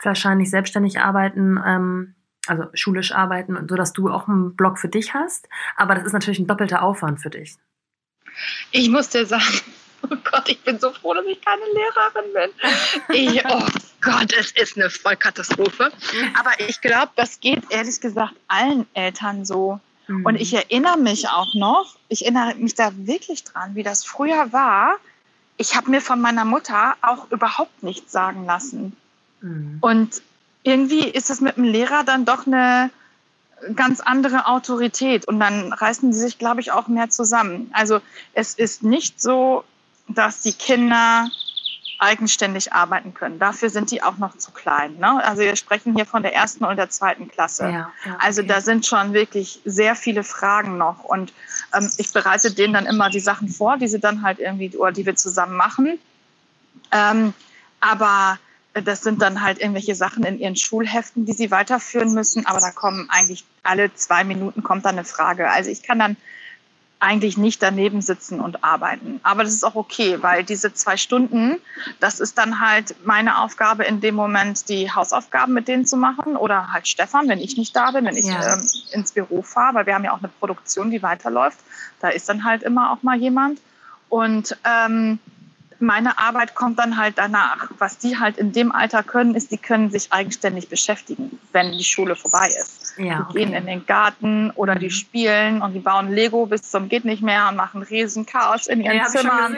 wahrscheinlich 0.04 0.50
selbstständig 0.50 1.00
arbeiten, 1.00 1.60
ähm, 1.66 2.16
also 2.48 2.66
schulisch 2.74 3.12
arbeiten, 3.12 3.68
so 3.68 3.76
dass 3.76 3.94
du 3.94 4.10
auch 4.10 4.28
einen 4.28 4.56
Blog 4.56 4.80
für 4.80 4.90
dich 4.90 5.14
hast. 5.14 5.48
Aber 5.76 5.96
das 5.96 6.06
ist 6.06 6.14
natürlich 6.14 6.40
ein 6.40 6.48
doppelter 6.48 6.82
Aufwand 6.82 7.22
für 7.22 7.30
dich. 7.30 7.56
Ich 8.72 8.90
muss 8.90 9.10
dir 9.10 9.26
sagen, 9.26 9.62
oh 10.04 10.16
Gott, 10.32 10.50
ich 10.50 10.62
bin 10.64 10.80
so 10.80 10.92
froh, 10.92 11.14
dass 11.14 11.26
ich 11.26 11.42
keine 11.42 11.62
Lehrerin 11.74 12.34
bin. 12.34 13.16
Ich, 13.16 13.46
oh 13.46 13.68
Gott, 14.02 14.34
es 14.34 14.52
ist 14.52 14.78
eine 14.78 14.90
Vollkatastrophe. 14.90 15.92
Aber 16.40 16.52
ich 16.60 16.82
glaube, 16.82 17.12
das 17.16 17.40
geht 17.40 17.64
ehrlich 17.70 18.02
gesagt 18.02 18.34
allen 18.48 18.88
Eltern 18.94 19.46
so. 19.46 19.80
Mhm. 20.08 20.26
Und 20.26 20.36
ich 20.36 20.54
erinnere 20.54 20.98
mich 20.98 21.30
auch 21.30 21.54
noch, 21.54 21.96
ich 22.08 22.24
erinnere 22.24 22.56
mich 22.56 22.76
da 22.76 22.92
wirklich 22.96 23.44
dran, 23.44 23.76
wie 23.76 23.84
das 23.84 24.04
früher 24.04 24.52
war. 24.52 24.98
Ich 25.58 25.76
habe 25.76 25.92
mir 25.92 26.02
von 26.02 26.20
meiner 26.20 26.46
Mutter 26.46 26.96
auch 27.02 27.30
überhaupt 27.32 27.84
nichts 27.84 28.12
sagen 28.12 28.46
lassen. 28.46 28.98
Mhm. 29.42 29.78
Und 29.82 30.22
irgendwie 30.64 31.08
ist 31.08 31.30
es 31.30 31.42
mit 31.42 31.58
dem 31.58 31.64
Lehrer 31.64 32.04
dann 32.04 32.26
doch 32.26 32.46
eine 32.46 32.90
ganz 33.76 34.00
andere 34.00 34.48
Autorität 34.48 35.28
und 35.28 35.40
dann 35.40 35.72
reißen 35.72 36.14
sie 36.14 36.20
sich, 36.20 36.38
glaube 36.38 36.62
ich, 36.62 36.72
auch 36.72 36.88
mehr 36.88 37.10
zusammen. 37.10 37.70
Also 37.74 38.02
es 38.34 38.54
ist 38.54 38.84
nicht 38.84 39.22
so, 39.22 39.64
dass 40.08 40.42
die 40.42 40.54
Kinder 40.54 41.30
eigenständig 42.00 42.74
arbeiten 42.74 43.14
können. 43.14 43.38
Dafür 43.38 43.70
sind 43.70 43.92
die 43.92 44.02
auch 44.02 44.18
noch 44.18 44.36
zu 44.36 44.50
klein. 44.52 44.98
Ne? 44.98 45.24
Also 45.24 45.44
wir 45.44 45.56
sprechen 45.56 45.96
hier 45.96 46.08
von 46.08 46.24
der 46.24 46.34
ersten 46.34 46.66
und 46.66 46.78
der 46.78 46.90
zweiten 46.90 47.28
Klasse. 47.28 47.66
Ja, 47.66 47.92
ja, 48.06 48.18
also 48.18 48.42
da 48.42 48.60
sind 48.60 48.88
schon 48.88 49.14
wirklich 49.14 49.62
sehr 49.66 49.96
viele 49.96 50.24
Fragen 50.24 50.80
noch. 50.80 51.04
Und 51.04 51.32
ähm, 51.76 51.92
ich 51.98 52.12
bereite 52.12 52.52
denen 52.52 52.74
dann 52.74 52.88
immer 52.88 53.12
die 53.12 53.20
Sachen 53.20 53.50
vor, 53.50 53.78
die 53.78 53.88
sie 53.88 54.00
dann 54.00 54.24
halt 54.24 54.40
irgendwie, 54.40 54.76
oder 54.76 54.92
die 54.92 55.06
wir 55.06 55.16
zusammen 55.16 55.56
machen. 55.56 56.00
Ähm, 56.92 57.36
aber 57.82 58.40
das 58.74 59.02
sind 59.02 59.22
dann 59.22 59.42
halt 59.42 59.60
irgendwelche 59.60 59.96
Sachen 59.96 60.24
in 60.24 60.40
ihren 60.40 60.56
Schulheften, 60.56 61.26
die 61.26 61.34
sie 61.34 61.52
weiterführen 61.52 62.14
müssen. 62.14 62.46
Aber 62.46 62.60
da 62.60 62.72
kommen 62.72 63.10
eigentlich 63.10 63.44
alle 63.64 63.94
zwei 63.94 64.24
Minuten 64.24 64.64
kommt 64.64 64.86
dann 64.86 64.96
eine 64.98 65.04
Frage. 65.04 65.50
Also 65.50 65.70
ich 65.70 65.84
kann 65.84 66.00
dann 66.00 66.16
eigentlich 67.02 67.36
nicht 67.36 67.64
daneben 67.64 68.02
sitzen 68.02 68.40
und 68.40 68.64
arbeiten. 68.64 69.20
Aber 69.24 69.44
das 69.44 69.54
ist 69.54 69.64
auch 69.64 69.76
okay, 69.76 70.22
weil 70.22 70.44
diese 70.44 70.72
zwei 70.74 70.98
Stunden, 70.98 71.58
das 72.00 72.20
ist 72.20 72.38
dann 72.38 72.60
halt 72.60 72.96
meine 73.04 73.40
Aufgabe 73.40 73.84
in 73.84 74.02
dem 74.02 74.14
Moment, 74.14 74.70
die 74.70 74.92
Hausaufgaben 74.92 75.54
mit 75.54 75.68
denen 75.68 75.88
zu 75.88 75.98
machen 75.98 76.38
oder 76.38 76.72
halt 76.72 76.88
Stefan, 76.88 77.28
wenn 77.28 77.40
ich 77.40 77.58
nicht 77.58 77.76
da 77.76 77.90
bin, 77.90 78.06
wenn 78.06 78.16
ich 78.16 78.28
ja. 78.28 78.54
ähm, 78.54 78.70
ins 78.92 79.12
Büro 79.14 79.42
fahre, 79.42 79.74
weil 79.74 79.86
wir 79.88 79.96
haben 79.96 80.04
ja 80.04 80.14
auch 80.14 80.20
eine 80.20 80.28
Produktion, 80.28 80.92
die 80.92 81.02
weiterläuft. 81.02 81.58
Da 82.02 82.10
ist 82.10 82.30
dann 82.30 82.44
halt 82.44 82.62
immer 82.62 82.92
auch 82.92 83.02
mal 83.02 83.18
jemand. 83.18 83.60
Und 84.10 84.56
ähm, 84.64 85.18
meine 85.82 86.18
Arbeit 86.20 86.56
kommt 86.56 86.80
dann 86.80 86.98
halt 86.98 87.18
danach. 87.18 87.70
Was 87.78 87.98
die 87.98 88.18
halt 88.18 88.38
in 88.38 88.52
dem 88.52 88.72
Alter 88.72 89.04
können, 89.04 89.36
ist, 89.36 89.52
die 89.52 89.58
können 89.58 89.90
sich 89.90 90.12
eigenständig 90.14 90.70
beschäftigen, 90.70 91.40
wenn 91.52 91.72
die 91.72 91.84
Schule 91.84 92.16
vorbei 92.16 92.48
ist. 92.48 92.94
Ja, 92.98 93.22
okay. 93.22 93.26
Die 93.32 93.38
gehen 93.40 93.54
in 93.54 93.66
den 93.66 93.86
Garten 93.86 94.52
oder 94.52 94.76
die 94.76 94.88
mhm. 94.88 94.92
spielen 94.92 95.62
und 95.62 95.74
die 95.74 95.80
bauen 95.80 96.12
Lego 96.12 96.46
bis 96.46 96.70
zum 96.70 96.90
geht 96.90 97.06
nicht 97.06 97.24
mehr 97.24 97.50
und 97.50 97.56
machen 97.56 97.82
riesen 97.84 98.26
Chaos 98.26 98.68
in 98.68 98.82
ihren 98.82 98.98
ja, 98.98 99.06
Zimmern. 99.08 99.58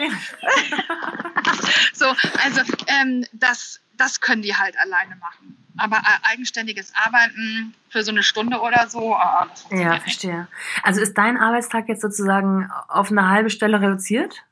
so, 1.92 2.06
also 2.42 2.60
ähm, 2.86 3.26
das, 3.32 3.80
das 3.96 4.20
können 4.20 4.42
die 4.42 4.54
halt 4.54 4.76
alleine 4.78 5.16
machen. 5.16 5.56
Aber 5.76 5.96
äh, 5.96 6.32
eigenständiges 6.32 6.92
Arbeiten 6.94 7.74
für 7.88 8.02
so 8.02 8.12
eine 8.12 8.22
Stunde 8.22 8.60
oder 8.60 8.86
so. 8.88 9.16
Oh, 9.16 9.74
ja, 9.74 9.98
verstehe. 9.98 10.46
Also 10.84 11.00
ist 11.00 11.18
dein 11.18 11.36
Arbeitstag 11.36 11.88
jetzt 11.88 12.02
sozusagen 12.02 12.70
auf 12.88 13.10
eine 13.10 13.28
halbe 13.28 13.50
Stelle 13.50 13.80
reduziert? 13.80 14.44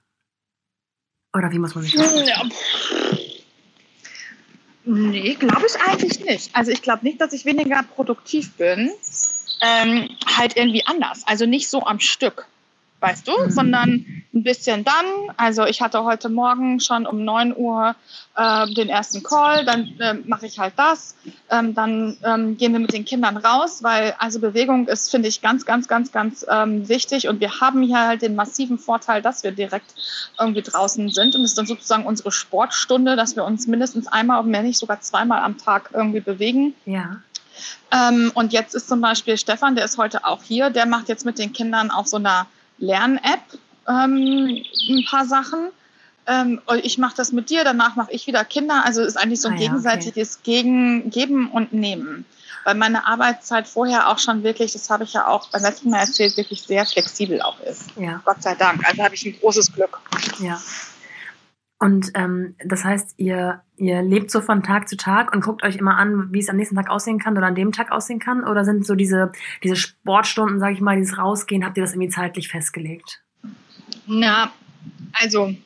Oder 1.34 1.50
wie 1.50 1.58
muss 1.58 1.74
man 1.74 1.84
sich 1.84 1.94
das 1.94 2.28
ja. 2.28 2.42
Nee, 4.84 5.34
glaube 5.34 5.66
ich 5.66 5.80
eigentlich 5.80 6.20
nicht. 6.24 6.54
Also 6.54 6.72
ich 6.72 6.82
glaube 6.82 7.04
nicht, 7.04 7.20
dass 7.20 7.32
ich 7.32 7.44
weniger 7.44 7.82
produktiv 7.82 8.52
bin. 8.54 8.90
Ähm, 9.60 10.08
halt 10.36 10.56
irgendwie 10.56 10.84
anders. 10.86 11.22
Also 11.26 11.46
nicht 11.46 11.68
so 11.68 11.84
am 11.86 12.00
Stück 12.00 12.46
weißt 13.02 13.26
du, 13.26 13.32
mhm. 13.32 13.50
sondern 13.50 14.22
ein 14.34 14.42
bisschen 14.44 14.84
dann. 14.84 15.34
Also 15.36 15.64
ich 15.64 15.82
hatte 15.82 16.04
heute 16.04 16.28
Morgen 16.28 16.80
schon 16.80 17.06
um 17.06 17.24
9 17.24 17.54
Uhr 17.54 17.94
äh, 18.36 18.72
den 18.72 18.88
ersten 18.88 19.22
Call, 19.22 19.64
dann 19.64 19.92
äh, 20.00 20.14
mache 20.24 20.46
ich 20.46 20.58
halt 20.58 20.74
das. 20.76 21.16
Ähm, 21.50 21.74
dann 21.74 22.16
ähm, 22.24 22.56
gehen 22.56 22.72
wir 22.72 22.80
mit 22.80 22.92
den 22.92 23.04
Kindern 23.04 23.36
raus, 23.36 23.82
weil 23.82 24.14
also 24.18 24.40
Bewegung 24.40 24.88
ist, 24.88 25.10
finde 25.10 25.28
ich, 25.28 25.42
ganz, 25.42 25.66
ganz, 25.66 25.86
ganz, 25.88 26.12
ganz 26.12 26.46
ähm, 26.48 26.88
wichtig. 26.88 27.28
Und 27.28 27.40
wir 27.40 27.60
haben 27.60 27.82
hier 27.82 28.06
halt 28.06 28.22
den 28.22 28.34
massiven 28.34 28.78
Vorteil, 28.78 29.20
dass 29.20 29.44
wir 29.44 29.52
direkt 29.52 29.94
irgendwie 30.38 30.62
draußen 30.62 31.10
sind. 31.10 31.34
Und 31.34 31.42
es 31.42 31.50
ist 31.50 31.58
dann 31.58 31.66
sozusagen 31.66 32.06
unsere 32.06 32.32
Sportstunde, 32.32 33.16
dass 33.16 33.36
wir 33.36 33.44
uns 33.44 33.66
mindestens 33.66 34.06
einmal, 34.06 34.42
wenn 34.46 34.64
nicht 34.64 34.78
sogar 34.78 35.00
zweimal 35.00 35.42
am 35.42 35.58
Tag 35.58 35.90
irgendwie 35.92 36.20
bewegen. 36.20 36.74
Ja. 36.86 37.16
Ähm, 37.90 38.30
und 38.34 38.52
jetzt 38.52 38.74
ist 38.74 38.88
zum 38.88 39.00
Beispiel 39.00 39.36
Stefan, 39.36 39.76
der 39.76 39.84
ist 39.84 39.98
heute 39.98 40.24
auch 40.24 40.42
hier, 40.42 40.70
der 40.70 40.86
macht 40.86 41.08
jetzt 41.08 41.26
mit 41.26 41.38
den 41.38 41.52
Kindern 41.52 41.90
auch 41.90 42.06
so 42.06 42.16
eine 42.16 42.46
Lern-App 42.82 43.40
ähm, 43.88 44.64
ein 44.90 45.04
paar 45.08 45.24
Sachen. 45.24 45.70
Ähm, 46.26 46.60
ich 46.82 46.98
mache 46.98 47.16
das 47.16 47.32
mit 47.32 47.50
dir, 47.50 47.64
danach 47.64 47.96
mache 47.96 48.12
ich 48.12 48.26
wieder 48.26 48.44
Kinder. 48.44 48.82
Also 48.84 49.00
es 49.00 49.08
ist 49.08 49.16
eigentlich 49.16 49.40
so 49.40 49.48
ein 49.48 49.54
ah, 49.54 49.60
ja, 49.60 49.68
gegenseitiges 49.68 50.38
okay. 50.40 50.62
Gegen, 50.62 51.10
Geben 51.10 51.50
und 51.50 51.72
Nehmen. 51.72 52.24
Weil 52.64 52.76
meine 52.76 53.06
Arbeitszeit 53.06 53.66
vorher 53.66 54.08
auch 54.08 54.20
schon 54.20 54.44
wirklich, 54.44 54.72
das 54.72 54.88
habe 54.88 55.02
ich 55.02 55.14
ja 55.14 55.26
auch 55.26 55.48
beim 55.48 55.62
letzten 55.62 55.90
Mal 55.90 56.00
erzählt, 56.00 56.36
wirklich 56.36 56.62
sehr 56.62 56.86
flexibel 56.86 57.42
auch 57.42 57.58
ist. 57.60 57.86
Ja. 57.96 58.20
Gott 58.24 58.40
sei 58.42 58.54
Dank. 58.54 58.86
Also 58.86 59.02
habe 59.02 59.14
ich 59.14 59.26
ein 59.26 59.38
großes 59.40 59.72
Glück. 59.72 59.98
Ja. 60.38 60.60
Und 61.82 62.12
ähm, 62.14 62.54
das 62.64 62.84
heißt, 62.84 63.14
ihr, 63.16 63.60
ihr 63.76 64.02
lebt 64.02 64.30
so 64.30 64.40
von 64.40 64.62
Tag 64.62 64.88
zu 64.88 64.96
Tag 64.96 65.34
und 65.34 65.42
guckt 65.42 65.64
euch 65.64 65.74
immer 65.74 65.96
an, 65.96 66.32
wie 66.32 66.38
es 66.38 66.48
am 66.48 66.54
nächsten 66.54 66.76
Tag 66.76 66.88
aussehen 66.88 67.18
kann 67.18 67.36
oder 67.36 67.48
an 67.48 67.56
dem 67.56 67.72
Tag 67.72 67.90
aussehen 67.90 68.20
kann? 68.20 68.44
Oder 68.44 68.64
sind 68.64 68.86
so 68.86 68.94
diese, 68.94 69.32
diese 69.64 69.74
Sportstunden, 69.74 70.60
sage 70.60 70.74
ich 70.74 70.80
mal, 70.80 70.96
dieses 70.96 71.18
Rausgehen, 71.18 71.64
habt 71.64 71.76
ihr 71.76 71.82
das 71.82 71.94
irgendwie 71.94 72.10
zeitlich 72.10 72.46
festgelegt? 72.46 73.20
Na, 74.06 74.52
also 75.14 75.56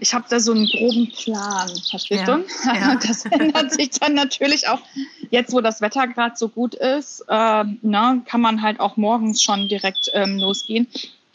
ich 0.00 0.14
habe 0.14 0.24
da 0.30 0.40
so 0.40 0.52
einen 0.52 0.66
groben 0.66 1.12
Plan, 1.12 1.68
verstehst 1.90 2.26
ja, 2.26 2.38
du? 2.38 2.44
Ja. 2.64 2.94
Das 3.06 3.26
ändert 3.26 3.72
sich 3.72 3.90
dann 3.90 4.14
natürlich 4.14 4.68
auch. 4.68 4.80
Jetzt, 5.28 5.52
wo 5.52 5.60
das 5.60 5.82
Wetter 5.82 6.08
gerade 6.08 6.36
so 6.36 6.48
gut 6.48 6.74
ist, 6.76 7.20
äh, 7.28 7.64
na, 7.82 8.14
ne, 8.14 8.22
kann 8.24 8.40
man 8.40 8.62
halt 8.62 8.80
auch 8.80 8.96
morgens 8.96 9.42
schon 9.42 9.68
direkt 9.68 10.10
ähm, 10.14 10.38
losgehen. 10.38 10.86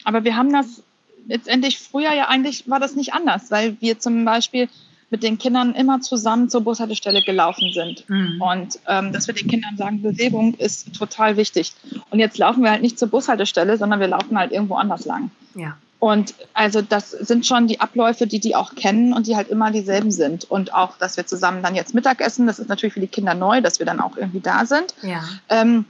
Aber 0.02 0.24
wir 0.24 0.34
haben 0.34 0.52
das 0.52 0.82
letztendlich 1.28 1.78
früher 1.78 2.12
ja 2.12 2.26
eigentlich 2.28 2.68
war 2.68 2.80
das 2.80 2.96
nicht 2.96 3.12
anders, 3.12 3.50
weil 3.50 3.76
wir 3.80 4.00
zum 4.00 4.24
Beispiel 4.24 4.68
mit 5.10 5.22
den 5.22 5.38
Kindern 5.38 5.74
immer 5.74 6.00
zusammen 6.00 6.50
zur 6.50 6.62
Bushaltestelle 6.62 7.22
gelaufen 7.22 7.72
sind. 7.72 8.08
Mhm. 8.08 8.42
Und 8.42 8.78
ähm, 8.86 9.12
dass 9.12 9.26
wir 9.26 9.34
den 9.34 9.48
Kindern 9.48 9.76
sagen, 9.76 10.02
Bewegung 10.02 10.54
ist 10.54 10.94
total 10.94 11.36
wichtig. 11.36 11.72
Und 12.10 12.18
jetzt 12.18 12.36
laufen 12.36 12.62
wir 12.62 12.70
halt 12.70 12.82
nicht 12.82 12.98
zur 12.98 13.08
Bushaltestelle, 13.08 13.78
sondern 13.78 14.00
wir 14.00 14.08
laufen 14.08 14.38
halt 14.38 14.52
irgendwo 14.52 14.74
anders 14.74 15.06
lang. 15.06 15.30
Ja. 15.54 15.78
Und 15.98 16.34
also 16.52 16.80
das 16.82 17.10
sind 17.10 17.46
schon 17.46 17.66
die 17.66 17.80
Abläufe, 17.80 18.26
die 18.26 18.38
die 18.38 18.54
auch 18.54 18.74
kennen 18.74 19.12
und 19.12 19.26
die 19.26 19.34
halt 19.34 19.48
immer 19.48 19.70
dieselben 19.70 20.10
sind. 20.10 20.48
Und 20.48 20.72
auch, 20.74 20.96
dass 20.98 21.16
wir 21.16 21.26
zusammen 21.26 21.62
dann 21.62 21.74
jetzt 21.74 21.94
Mittagessen, 21.94 22.46
das 22.46 22.58
ist 22.58 22.68
natürlich 22.68 22.92
für 22.92 23.00
die 23.00 23.08
Kinder 23.08 23.34
neu, 23.34 23.60
dass 23.60 23.78
wir 23.78 23.86
dann 23.86 24.00
auch 24.00 24.16
irgendwie 24.16 24.40
da 24.40 24.64
sind. 24.66 24.94
Ja. 25.02 25.24
Ähm, 25.48 25.86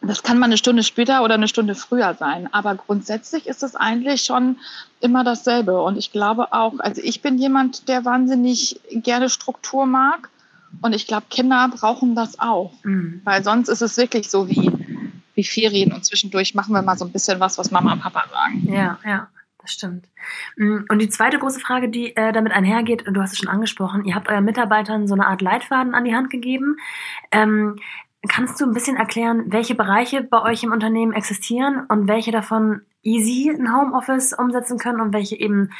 das 0.00 0.22
kann 0.22 0.38
mal 0.38 0.46
eine 0.46 0.56
Stunde 0.56 0.82
später 0.82 1.24
oder 1.24 1.34
eine 1.34 1.48
Stunde 1.48 1.74
früher 1.74 2.14
sein. 2.14 2.52
Aber 2.52 2.74
grundsätzlich 2.76 3.46
ist 3.46 3.62
es 3.62 3.74
eigentlich 3.74 4.22
schon 4.22 4.56
immer 5.00 5.24
dasselbe. 5.24 5.82
Und 5.82 5.96
ich 5.96 6.12
glaube 6.12 6.52
auch, 6.52 6.74
also 6.78 7.02
ich 7.02 7.20
bin 7.20 7.38
jemand, 7.38 7.88
der 7.88 8.04
wahnsinnig 8.04 8.80
gerne 8.90 9.28
Struktur 9.28 9.86
mag. 9.86 10.30
Und 10.82 10.94
ich 10.94 11.06
glaube, 11.06 11.26
Kinder 11.30 11.70
brauchen 11.74 12.14
das 12.14 12.38
auch. 12.38 12.72
Mhm. 12.84 13.22
Weil 13.24 13.42
sonst 13.42 13.68
ist 13.68 13.82
es 13.82 13.96
wirklich 13.96 14.30
so 14.30 14.48
wie, 14.48 14.70
wie 15.34 15.44
Ferien 15.44 15.92
und 15.92 16.04
zwischendurch 16.04 16.54
machen 16.54 16.74
wir 16.74 16.82
mal 16.82 16.96
so 16.96 17.04
ein 17.04 17.12
bisschen 17.12 17.40
was, 17.40 17.58
was 17.58 17.70
Mama 17.70 17.92
und 17.92 18.00
Papa 18.00 18.24
sagen. 18.30 18.72
Ja, 18.72 18.98
ja. 19.04 19.28
Das 19.60 19.72
stimmt. 19.72 20.06
Mm, 20.56 20.84
und 20.88 20.98
die 21.00 21.08
zweite 21.08 21.38
große 21.38 21.60
Frage, 21.60 21.88
die 21.88 22.16
äh, 22.16 22.32
damit 22.32 22.52
einhergeht, 22.52 23.06
und 23.06 23.14
du 23.14 23.20
hast 23.20 23.32
es 23.32 23.38
schon 23.38 23.48
angesprochen, 23.48 24.04
ihr 24.04 24.14
habt 24.14 24.28
euren 24.28 24.44
Mitarbeitern 24.44 25.08
so 25.08 25.14
eine 25.14 25.26
Art 25.26 25.42
Leitfaden 25.42 25.94
an 25.94 26.04
die 26.04 26.14
Hand 26.14 26.30
gegeben. 26.30 26.76
Ähm, 27.32 27.76
Kannst 28.26 28.60
du 28.60 28.64
ein 28.64 28.72
bisschen 28.72 28.96
erklären, 28.96 29.44
welche 29.52 29.74
Bereiche 29.74 30.22
bei 30.22 30.42
euch 30.42 30.64
im 30.64 30.72
Unternehmen 30.72 31.12
existieren 31.12 31.86
und 31.88 32.08
welche 32.08 32.32
davon 32.32 32.82
easy 33.02 33.50
ein 33.50 33.72
Homeoffice 33.72 34.32
umsetzen 34.32 34.78
können 34.78 35.00
und 35.00 35.12
welche 35.12 35.36
eben 35.36 35.70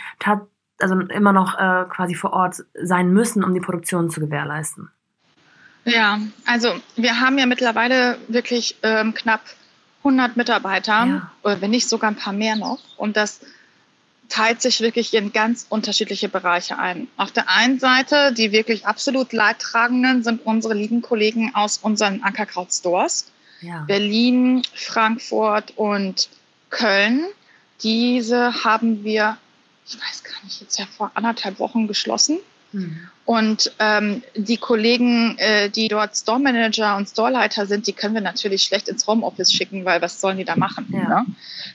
also 0.80 0.94
immer 1.00 1.32
noch 1.32 1.58
äh, 1.58 1.84
quasi 1.88 2.14
vor 2.14 2.32
Ort 2.32 2.64
sein 2.80 3.12
müssen, 3.12 3.42
um 3.42 3.54
die 3.54 3.60
Produktion 3.60 4.10
zu 4.10 4.20
gewährleisten? 4.20 4.90
Ja, 5.84 6.20
also 6.46 6.74
wir 6.96 7.20
haben 7.20 7.38
ja 7.38 7.46
mittlerweile 7.46 8.18
wirklich 8.28 8.76
ähm, 8.82 9.14
knapp 9.14 9.40
100 9.98 10.36
Mitarbeiter, 10.36 11.06
ja. 11.06 11.30
oder 11.42 11.60
wenn 11.60 11.70
nicht 11.70 11.88
sogar 11.88 12.10
ein 12.10 12.16
paar 12.16 12.32
mehr 12.32 12.56
noch. 12.56 12.78
Und 12.96 13.16
das 13.16 13.40
teilt 14.28 14.60
sich 14.60 14.80
wirklich 14.80 15.14
in 15.14 15.32
ganz 15.32 15.66
unterschiedliche 15.68 16.28
Bereiche 16.28 16.78
ein. 16.78 17.08
Auf 17.16 17.32
der 17.32 17.48
einen 17.48 17.78
Seite, 17.78 18.32
die 18.32 18.52
wirklich 18.52 18.86
absolut 18.86 19.32
Leidtragenden 19.32 20.22
sind 20.22 20.44
unsere 20.44 20.74
lieben 20.74 21.02
Kollegen 21.02 21.54
aus 21.54 21.78
unseren 21.78 22.22
Ankerkraut-Stores. 22.22 23.30
Ja. 23.60 23.84
Berlin, 23.86 24.62
Frankfurt 24.74 25.72
und 25.76 26.28
Köln. 26.70 27.24
Diese 27.82 28.64
haben 28.64 29.04
wir, 29.04 29.38
ich 29.86 29.96
weiß 29.96 30.24
gar 30.24 30.44
nicht, 30.44 30.60
jetzt 30.60 30.78
ja 30.78 30.86
vor 30.86 31.10
anderthalb 31.14 31.58
Wochen 31.58 31.88
geschlossen. 31.88 32.38
Mhm. 32.72 33.08
Und 33.24 33.72
ähm, 33.78 34.22
die 34.36 34.56
Kollegen, 34.56 35.36
äh, 35.36 35.68
die 35.68 35.88
dort 35.88 36.16
Store 36.16 36.40
Manager 36.40 36.96
und 36.96 37.10
Storeleiter 37.10 37.66
sind, 37.66 37.86
die 37.86 37.92
können 37.92 38.14
wir 38.14 38.22
natürlich 38.22 38.62
schlecht 38.62 38.88
ins 38.88 39.06
Homeoffice 39.06 39.52
schicken, 39.52 39.84
weil 39.84 40.00
was 40.00 40.18
sollen 40.18 40.38
die 40.38 40.46
da 40.46 40.56
machen? 40.56 40.86
Ja. 40.90 41.08
Ne? 41.08 41.26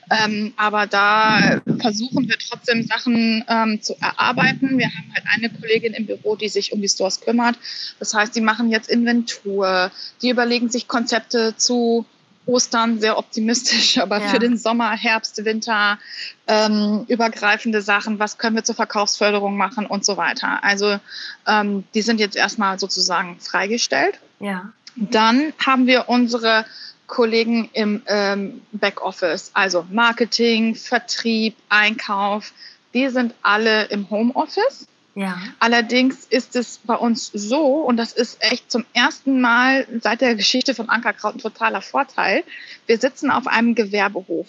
Ähm, 0.09 0.53
aber 0.57 0.87
da 0.87 1.61
versuchen 1.79 2.27
wir 2.27 2.37
trotzdem 2.39 2.87
Sachen 2.87 3.45
ähm, 3.47 3.81
zu 3.83 3.95
erarbeiten. 4.01 4.79
Wir 4.79 4.87
haben 4.87 5.13
halt 5.13 5.25
eine 5.31 5.49
Kollegin 5.51 5.93
im 5.93 6.07
Büro, 6.07 6.35
die 6.35 6.49
sich 6.49 6.73
um 6.73 6.81
die 6.81 6.89
Stores 6.89 7.21
kümmert. 7.21 7.55
Das 7.99 8.15
heißt, 8.15 8.35
die 8.35 8.41
machen 8.41 8.71
jetzt 8.71 8.89
Inventur, 8.89 9.91
die 10.23 10.29
überlegen 10.29 10.69
sich 10.69 10.87
Konzepte 10.87 11.55
zu 11.55 12.05
Ostern 12.45 12.99
sehr 12.99 13.17
optimistisch, 13.17 13.97
aber 13.99 14.19
ja. 14.19 14.27
für 14.27 14.39
den 14.39 14.57
Sommer, 14.57 14.91
Herbst, 14.91 15.43
Winter 15.45 15.99
ähm, 16.47 17.05
übergreifende 17.07 17.81
Sachen, 17.81 18.19
was 18.19 18.37
können 18.37 18.55
wir 18.55 18.63
zur 18.63 18.75
Verkaufsförderung 18.75 19.57
machen 19.57 19.85
und 19.85 20.05
so 20.05 20.17
weiter. 20.17 20.63
Also 20.63 20.99
ähm, 21.47 21.83
die 21.93 22.01
sind 22.01 22.19
jetzt 22.19 22.35
erstmal 22.35 22.79
sozusagen 22.79 23.39
freigestellt. 23.39 24.19
Ja. 24.39 24.71
Dann 24.95 25.53
haben 25.65 25.87
wir 25.87 26.09
unsere 26.09 26.65
Kollegen 27.07 27.69
im 27.73 28.01
ähm, 28.07 28.61
Backoffice, 28.71 29.51
also 29.53 29.85
Marketing, 29.91 30.75
Vertrieb, 30.75 31.55
Einkauf, 31.69 32.53
die 32.93 33.09
sind 33.09 33.33
alle 33.41 33.85
im 33.85 34.09
Homeoffice. 34.09 34.87
Ja. 35.15 35.37
Allerdings 35.59 36.25
ist 36.29 36.55
es 36.55 36.79
bei 36.83 36.95
uns 36.95 37.29
so, 37.33 37.81
und 37.81 37.97
das 37.97 38.13
ist 38.13 38.37
echt 38.39 38.71
zum 38.71 38.85
ersten 38.93 39.41
Mal 39.41 39.87
seit 40.01 40.21
der 40.21 40.35
Geschichte 40.35 40.73
von 40.73 40.89
Ankerkraut 40.89 41.35
ein 41.35 41.39
totaler 41.39 41.81
Vorteil, 41.81 42.43
wir 42.87 42.97
sitzen 42.97 43.29
auf 43.29 43.47
einem 43.47 43.75
Gewerbehof. 43.75 44.47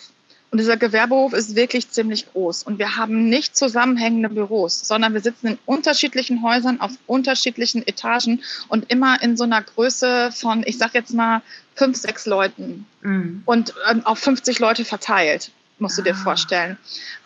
Und 0.55 0.59
dieser 0.59 0.77
Gewerbehof 0.77 1.33
ist 1.33 1.57
wirklich 1.57 1.91
ziemlich 1.91 2.31
groß. 2.31 2.63
Und 2.63 2.79
wir 2.79 2.95
haben 2.95 3.29
nicht 3.29 3.57
zusammenhängende 3.57 4.29
Büros, 4.29 4.87
sondern 4.87 5.13
wir 5.13 5.21
sitzen 5.21 5.49
in 5.49 5.59
unterschiedlichen 5.67 6.45
Häusern 6.45 6.81
auf 6.81 6.93
unterschiedlichen 7.09 7.85
Etagen 7.85 8.41
und 8.69 8.89
immer 8.89 9.21
in 9.21 9.37
so 9.37 9.43
einer 9.43 9.61
Größe 9.63 10.31
von, 10.31 10.63
ich 10.65 10.79
sag 10.79 10.95
jetzt 10.95 11.13
mal, 11.13 11.43
fünf, 11.75 11.97
sechs 11.97 12.25
Leuten. 12.25 12.87
Mhm. 13.03 13.43
Und 13.47 13.75
ähm, 13.91 14.07
auf 14.07 14.21
50 14.21 14.61
Leute 14.61 14.85
verteilt. 14.85 15.51
Musst 15.79 15.99
du 15.99 16.03
dir 16.03 16.15
ah. 16.15 16.23
vorstellen. 16.23 16.79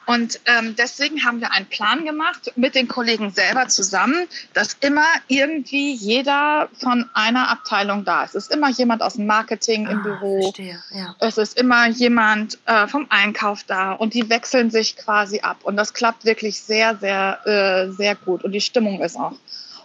Und 0.06 0.40
ähm, 0.46 0.74
deswegen 0.74 1.22
haben 1.26 1.42
wir 1.42 1.52
einen 1.52 1.66
Plan 1.66 2.06
gemacht 2.06 2.52
mit 2.56 2.74
den 2.74 2.88
Kollegen 2.88 3.30
selber 3.30 3.68
zusammen, 3.68 4.26
dass 4.54 4.72
immer 4.80 5.06
irgendwie 5.26 5.92
jeder 5.92 6.70
von 6.80 7.10
einer 7.12 7.50
Abteilung 7.50 8.06
da 8.06 8.24
ist. 8.24 8.34
Es 8.34 8.44
ist 8.44 8.54
immer 8.54 8.70
jemand 8.70 9.02
aus 9.02 9.14
dem 9.14 9.26
Marketing 9.26 9.86
im 9.86 9.98
ah, 9.98 10.02
Büro. 10.02 10.42
Verstehe, 10.44 10.82
ja. 10.92 11.14
Es 11.18 11.36
ist 11.36 11.58
immer 11.58 11.88
jemand 11.88 12.58
äh, 12.64 12.86
vom 12.86 13.06
Einkauf 13.10 13.64
da 13.64 13.92
und 13.92 14.14
die 14.14 14.30
wechseln 14.30 14.70
sich 14.70 14.96
quasi 14.96 15.40
ab. 15.40 15.58
Und 15.64 15.76
das 15.76 15.92
klappt 15.92 16.24
wirklich 16.24 16.62
sehr, 16.62 16.96
sehr, 16.96 17.46
äh, 17.46 17.92
sehr 17.92 18.14
gut. 18.14 18.44
Und 18.44 18.52
die 18.52 18.62
Stimmung 18.62 19.02
ist 19.02 19.16
auch 19.16 19.34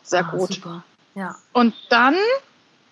sehr 0.03 0.25
ah, 0.25 0.31
gut. 0.31 0.53
Super. 0.53 0.85
Ja. 1.15 1.35
Und 1.51 1.75
dann 1.89 2.15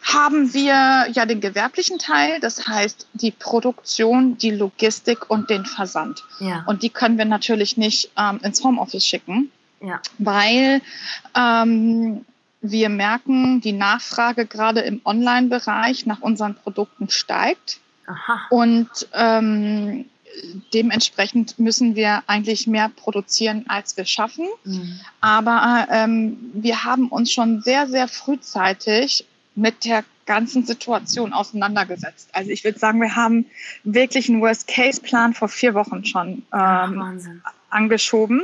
haben 0.01 0.53
wir 0.53 1.07
ja 1.11 1.25
den 1.25 1.41
gewerblichen 1.41 1.99
Teil, 1.99 2.39
das 2.39 2.67
heißt 2.67 3.07
die 3.13 3.31
Produktion, 3.31 4.37
die 4.37 4.51
Logistik 4.51 5.29
und 5.29 5.49
den 5.49 5.65
Versand. 5.65 6.23
Ja. 6.39 6.63
Und 6.65 6.83
die 6.83 6.89
können 6.89 7.17
wir 7.17 7.25
natürlich 7.25 7.77
nicht 7.77 8.11
ähm, 8.17 8.39
ins 8.43 8.63
Homeoffice 8.63 9.05
schicken, 9.05 9.51
ja. 9.79 10.01
weil 10.17 10.81
ähm, 11.35 12.25
wir 12.61 12.89
merken, 12.89 13.61
die 13.61 13.73
Nachfrage 13.73 14.45
gerade 14.45 14.81
im 14.81 15.01
Online-Bereich 15.03 16.05
nach 16.05 16.21
unseren 16.21 16.55
Produkten 16.55 17.09
steigt. 17.09 17.79
Aha. 18.07 18.41
Und 18.49 18.89
ähm, 19.13 20.05
dementsprechend 20.73 21.59
müssen 21.59 21.95
wir 21.95 22.23
eigentlich 22.27 22.67
mehr 22.67 22.89
produzieren, 22.89 23.65
als 23.67 23.97
wir 23.97 24.05
schaffen. 24.05 24.47
Mhm. 24.63 24.99
Aber 25.19 25.87
ähm, 25.91 26.51
wir 26.53 26.83
haben 26.83 27.07
uns 27.09 27.31
schon 27.31 27.61
sehr, 27.61 27.87
sehr 27.87 28.07
frühzeitig 28.07 29.25
mit 29.55 29.85
der 29.85 30.03
ganzen 30.25 30.65
Situation 30.65 31.33
auseinandergesetzt. 31.33 32.29
Also 32.33 32.51
ich 32.51 32.63
würde 32.63 32.79
sagen, 32.79 33.01
wir 33.01 33.15
haben 33.15 33.45
wirklich 33.83 34.29
einen 34.29 34.41
Worst-Case-Plan 34.41 35.33
vor 35.33 35.49
vier 35.49 35.73
Wochen 35.73 36.05
schon 36.05 36.43
ähm, 36.53 37.41
angeschoben 37.69 38.43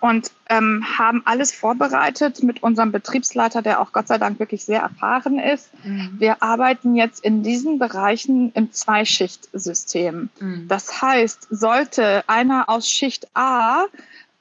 und 0.00 0.30
ähm, 0.48 0.84
haben 0.96 1.22
alles 1.24 1.52
vorbereitet 1.52 2.42
mit 2.42 2.62
unserem 2.62 2.92
Betriebsleiter, 2.92 3.62
der 3.62 3.80
auch 3.80 3.92
Gott 3.92 4.06
sei 4.06 4.18
Dank 4.18 4.38
wirklich 4.38 4.64
sehr 4.64 4.80
erfahren 4.80 5.38
ist. 5.40 5.70
Mhm. 5.84 6.14
Wir 6.18 6.42
arbeiten 6.42 6.94
jetzt 6.94 7.24
in 7.24 7.42
diesen 7.42 7.78
Bereichen 7.78 8.52
im 8.52 8.72
Zweischichtsystem. 8.72 10.28
Mhm. 10.38 10.68
Das 10.68 11.02
heißt, 11.02 11.48
sollte 11.50 12.22
einer 12.28 12.68
aus 12.68 12.88
Schicht 12.88 13.26
A 13.34 13.86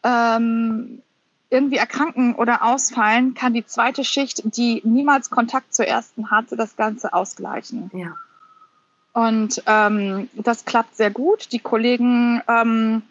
ähm, 0.04 1.01
irgendwie 1.50 1.77
erkranken 1.77 2.36
oder 2.36 2.63
ausfallen, 2.63 3.34
kann 3.34 3.54
die 3.54 3.66
zweite 3.66 4.04
Schicht, 4.04 4.44
die 4.58 4.82
niemals 4.84 5.30
Kontakt 5.30 5.74
zur 5.74 5.88
ersten 5.88 6.30
hatte, 6.30 6.58
das 6.58 6.75
Ganze 6.75 7.13
ausgleichen. 7.13 7.89
Ja. 7.94 8.16
Und 9.13 9.63
ähm, 9.66 10.30
das 10.34 10.66
klappt 10.66 10.96
sehr 10.96 11.10
gut. 11.10 11.51
Die 11.51 11.60
Kollegen 11.60 12.42
ähm, 12.48 13.01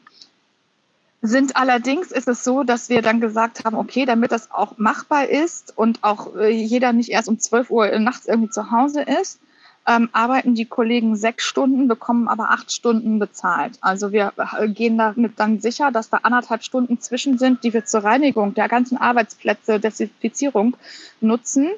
sind 1.23 1.57
allerdings, 1.57 2.13
ist 2.13 2.29
es 2.29 2.45
so, 2.45 2.63
dass 2.63 2.89
wir 2.89 3.03
dann 3.03 3.21
gesagt 3.21 3.65
haben, 3.65 3.77
okay, 3.77 4.05
damit 4.05 4.33
das 4.33 4.51
auch 4.51 4.79
machbar 4.79 5.29
ist 5.29 5.77
und 5.77 6.05
auch 6.05 6.37
äh, 6.37 6.51
jeder 6.51 6.93
nicht 6.93 7.11
erst 7.11 7.29
um 7.29 7.39
12 7.39 7.71
Uhr 7.71 7.99
nachts 7.99 8.27
irgendwie 8.27 8.51
zu 8.51 8.71
Hause 8.71 9.03
ist, 9.03 9.41
ähm, 9.87 10.09
arbeiten 10.13 10.55
die 10.55 10.67
Kollegen 10.67 11.17
sechs 11.17 11.45
Stunden, 11.45 11.87
bekommen 11.87 12.29
aber 12.29 12.51
acht 12.51 12.73
Stunden 12.73 13.19
bezahlt. 13.19 13.79
Also 13.81 14.11
wir 14.11 14.33
äh, 14.59 14.69
gehen 14.69 14.99
damit 14.99 15.39
dann 15.39 15.61
sicher, 15.61 15.93
dass 15.93 16.11
da 16.11 16.19
anderthalb 16.23 16.65
Stunden 16.65 17.01
zwischen 17.01 17.39
sind, 17.39 17.63
die 17.63 17.73
wir 17.73 17.85
zur 17.85 18.03
Reinigung 18.03 18.55
der 18.55 18.69
ganzen 18.69 18.99
Arbeitsplätze, 18.99 19.79
Desinfizierung 19.79 20.77
nutzen. 21.21 21.71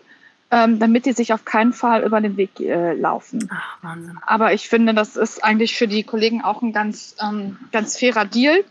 Ähm, 0.51 0.79
damit 0.79 1.05
die 1.05 1.13
sich 1.13 1.35
auf 1.35 1.45
keinen 1.45 1.75
Fall 1.75 2.03
über 2.03 2.23
den 2.23 2.39
Weg 2.39 2.59
äh, 2.59 2.95
laufen. 2.95 3.51
Ach, 3.53 3.83
Wahnsinn. 3.83 4.19
Aber 4.25 4.55
ich 4.55 4.67
finde, 4.67 4.95
das 4.95 5.15
ist 5.15 5.45
eigentlich 5.45 5.77
für 5.77 5.87
die 5.87 6.05
Kollegen 6.05 6.43
auch 6.43 6.63
ein 6.63 6.73
ganz, 6.73 7.17
ähm, 7.23 7.59
ganz 7.71 7.99
fairer 7.99 8.25
Deal. 8.25 8.65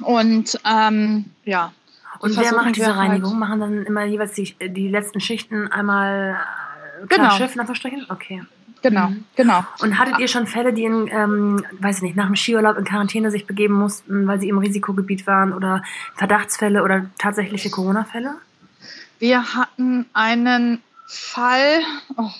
Und 0.00 0.58
ähm, 0.64 1.26
ja. 1.44 1.74
Und 2.20 2.38
wer 2.38 2.54
macht 2.54 2.76
diese 2.76 2.96
halt 2.96 3.10
Reinigung? 3.10 3.32
Halt 3.32 3.38
Machen 3.38 3.60
dann 3.60 3.82
immer 3.84 4.04
jeweils 4.04 4.32
die, 4.32 4.56
die 4.58 4.88
letzten 4.88 5.20
Schichten 5.20 5.70
einmal 5.70 6.38
Genau. 7.08 7.30
Schiff 7.30 7.54
in 7.54 7.60
Anführungsstrichen? 7.60 8.06
Okay. 8.08 8.42
Genau, 8.84 9.08
mhm. 9.08 9.24
genau. 9.34 9.64
Und 9.80 9.98
hattet 9.98 10.18
ihr 10.18 10.28
schon 10.28 10.46
Fälle, 10.46 10.74
die 10.74 10.84
in, 10.84 11.08
ähm, 11.10 11.64
weiß 11.80 11.96
ich 11.96 12.02
nicht, 12.02 12.16
nach 12.16 12.26
dem 12.26 12.36
Skiurlaub 12.36 12.76
in 12.76 12.84
Quarantäne 12.84 13.30
sich 13.30 13.46
begeben 13.46 13.74
mussten, 13.74 14.26
weil 14.26 14.38
sie 14.40 14.50
im 14.50 14.58
Risikogebiet 14.58 15.26
waren 15.26 15.54
oder 15.54 15.82
Verdachtsfälle 16.16 16.82
oder 16.82 17.06
tatsächliche 17.16 17.70
Corona-Fälle? 17.70 18.34
Wir 19.18 19.54
hatten 19.54 20.04
einen 20.12 20.82
Fall, 21.06 21.80
oh, 22.18 22.30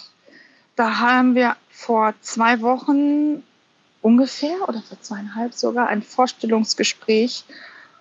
da 0.77 0.99
haben 0.99 1.35
wir 1.35 1.57
vor 1.71 2.13
zwei 2.21 2.61
Wochen 2.61 3.43
ungefähr 4.03 4.69
oder 4.69 4.83
vor 4.83 5.01
zweieinhalb 5.01 5.55
sogar 5.55 5.89
ein 5.89 6.03
Vorstellungsgespräch 6.03 7.45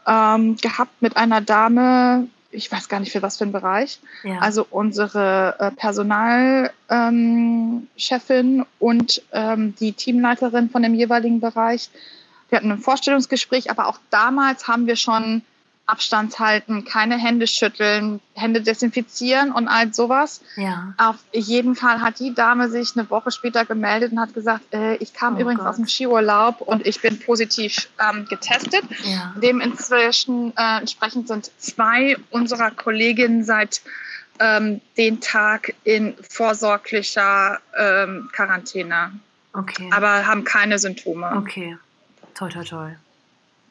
ähm, 0.05 0.57
gehabt 0.57 1.01
mit 1.01 1.15
einer 1.15 1.39
Dame, 1.39 2.27
ich 2.53 2.71
weiß 2.71 2.87
gar 2.87 2.99
nicht 2.99 3.11
für 3.11 3.21
was 3.21 3.37
für 3.37 3.43
einen 3.43 3.51
Bereich. 3.51 3.99
Ja. 4.23 4.39
Also 4.39 4.65
unsere 4.69 5.55
äh, 5.59 5.71
Personalchefin 5.71 6.71
ähm, 6.89 8.65
und 8.79 9.21
ähm, 9.31 9.75
die 9.79 9.93
Teamleiterin 9.93 10.69
von 10.69 10.83
dem 10.83 10.93
jeweiligen 10.93 11.39
Bereich. 11.39 11.89
Wir 12.49 12.57
hatten 12.57 12.71
ein 12.71 12.79
Vorstellungsgespräch, 12.79 13.71
aber 13.71 13.87
auch 13.87 13.99
damals 14.09 14.67
haben 14.67 14.85
wir 14.87 14.95
schon 14.95 15.41
Abstand 15.85 16.39
halten, 16.39 16.85
keine 16.85 17.17
Hände 17.17 17.45
schütteln, 17.45 18.21
Hände 18.33 18.61
desinfizieren 18.61 19.51
und 19.51 19.67
all 19.67 19.93
sowas. 19.93 20.41
Ja. 20.55 20.93
Auf 20.97 21.17
jeden 21.33 21.75
Fall 21.75 22.01
hat 22.01 22.19
die 22.19 22.33
Dame 22.33 22.69
sich 22.69 22.95
eine 22.95 23.09
Woche 23.09 23.31
später 23.31 23.65
gemeldet 23.65 24.13
und 24.13 24.19
hat 24.19 24.33
gesagt, 24.33 24.73
äh, 24.73 24.95
ich 24.95 25.13
kam 25.13 25.35
oh 25.35 25.39
übrigens 25.39 25.59
Gott. 25.59 25.69
aus 25.69 25.75
dem 25.75 25.87
Skiurlaub 25.87 26.61
und 26.61 26.87
ich 26.87 27.01
bin 27.01 27.19
positiv 27.19 27.89
ähm, 27.99 28.25
getestet. 28.29 28.83
Ja. 29.03 29.33
Dem 29.41 29.59
inzwischen 29.59 30.53
äh, 30.55 30.79
entsprechend 30.79 31.27
sind 31.27 31.51
zwei 31.57 32.15
unserer 32.29 32.71
Kolleginnen 32.71 33.43
seit 33.43 33.81
ähm, 34.39 34.79
den 34.97 35.19
Tag 35.19 35.75
in 35.83 36.15
vorsorglicher 36.29 37.59
ähm, 37.77 38.29
Quarantäne. 38.31 39.11
Okay. 39.51 39.89
Aber 39.93 40.25
haben 40.25 40.45
keine 40.45 40.79
Symptome. 40.79 41.35
Okay. 41.35 41.77
Toi, 42.35 42.49
toi, 42.49 42.63
toi. 42.63 42.89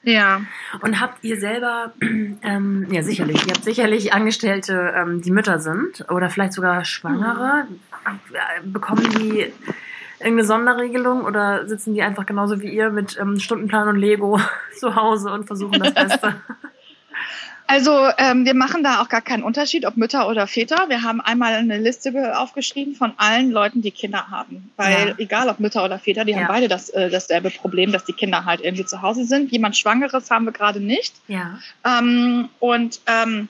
Ja. 0.04 0.42
Und 0.80 1.00
habt 1.00 1.22
ihr 1.22 1.38
selber, 1.38 1.92
ähm, 2.00 2.86
ja 2.90 3.02
sicherlich, 3.02 3.46
ihr 3.46 3.54
habt 3.54 3.64
sicherlich 3.64 4.12
Angestellte, 4.12 4.94
ähm, 4.96 5.22
die 5.22 5.30
Mütter 5.30 5.60
sind 5.60 6.04
oder 6.10 6.28
vielleicht 6.28 6.52
sogar 6.52 6.84
Schwangere. 6.84 7.66
Mhm. 7.68 8.72
Bekommen 8.72 9.08
die 9.10 9.52
irgendeine 10.18 10.44
Sonderregelung 10.44 11.24
oder 11.24 11.66
sitzen 11.68 11.94
die 11.94 12.02
einfach 12.02 12.26
genauso 12.26 12.60
wie 12.60 12.72
ihr 12.72 12.90
mit 12.90 13.18
ähm, 13.20 13.38
Stundenplan 13.38 13.88
und 13.88 13.96
Lego 13.96 14.40
zu 14.78 14.94
Hause 14.96 15.32
und 15.32 15.46
versuchen 15.46 15.80
das 15.80 15.94
Beste? 15.94 16.34
Also 17.72 18.06
ähm, 18.18 18.44
wir 18.44 18.52
machen 18.52 18.84
da 18.84 19.00
auch 19.00 19.08
gar 19.08 19.22
keinen 19.22 19.42
Unterschied, 19.42 19.86
ob 19.86 19.96
Mütter 19.96 20.28
oder 20.28 20.46
Väter. 20.46 20.90
Wir 20.90 21.04
haben 21.04 21.22
einmal 21.22 21.54
eine 21.54 21.78
Liste 21.78 22.38
aufgeschrieben 22.38 22.94
von 22.94 23.14
allen 23.16 23.50
Leuten, 23.50 23.80
die 23.80 23.92
Kinder 23.92 24.28
haben. 24.28 24.70
Weil 24.76 25.08
ja. 25.08 25.14
egal 25.16 25.48
ob 25.48 25.58
Mütter 25.58 25.82
oder 25.82 25.98
Väter, 25.98 26.26
die 26.26 26.32
ja. 26.32 26.40
haben 26.40 26.48
beide 26.48 26.68
das, 26.68 26.90
äh, 26.90 27.08
dasselbe 27.08 27.48
Problem, 27.48 27.90
dass 27.90 28.04
die 28.04 28.12
Kinder 28.12 28.44
halt 28.44 28.60
irgendwie 28.60 28.84
zu 28.84 29.00
Hause 29.00 29.24
sind. 29.24 29.50
Jemand 29.52 29.74
Schwangeres 29.78 30.30
haben 30.30 30.44
wir 30.44 30.52
gerade 30.52 30.80
nicht. 30.80 31.14
Ja. 31.28 31.60
Ähm, 31.82 32.50
und 32.60 33.00
ähm, 33.06 33.48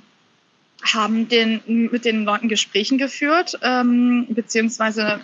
haben 0.95 1.29
den, 1.29 1.89
mit 1.91 2.05
den 2.05 2.25
Leuten 2.25 2.49
Gesprächen 2.49 2.99
geführt, 2.99 3.59
ähm, 3.61 4.29
beziehungsweise 4.29 5.19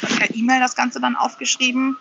per 0.00 0.34
E-Mail 0.34 0.60
das 0.60 0.74
Ganze 0.74 1.02
dann 1.02 1.16
aufgeschrieben, 1.16 1.98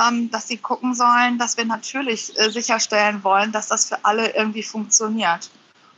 ähm, 0.00 0.30
dass 0.30 0.46
sie 0.46 0.58
gucken 0.58 0.94
sollen, 0.94 1.36
dass 1.38 1.56
wir 1.56 1.64
natürlich 1.64 2.38
äh, 2.38 2.48
sicherstellen 2.50 3.24
wollen, 3.24 3.50
dass 3.50 3.66
das 3.66 3.88
für 3.88 4.04
alle 4.04 4.36
irgendwie 4.36 4.62
funktioniert. 4.62 5.50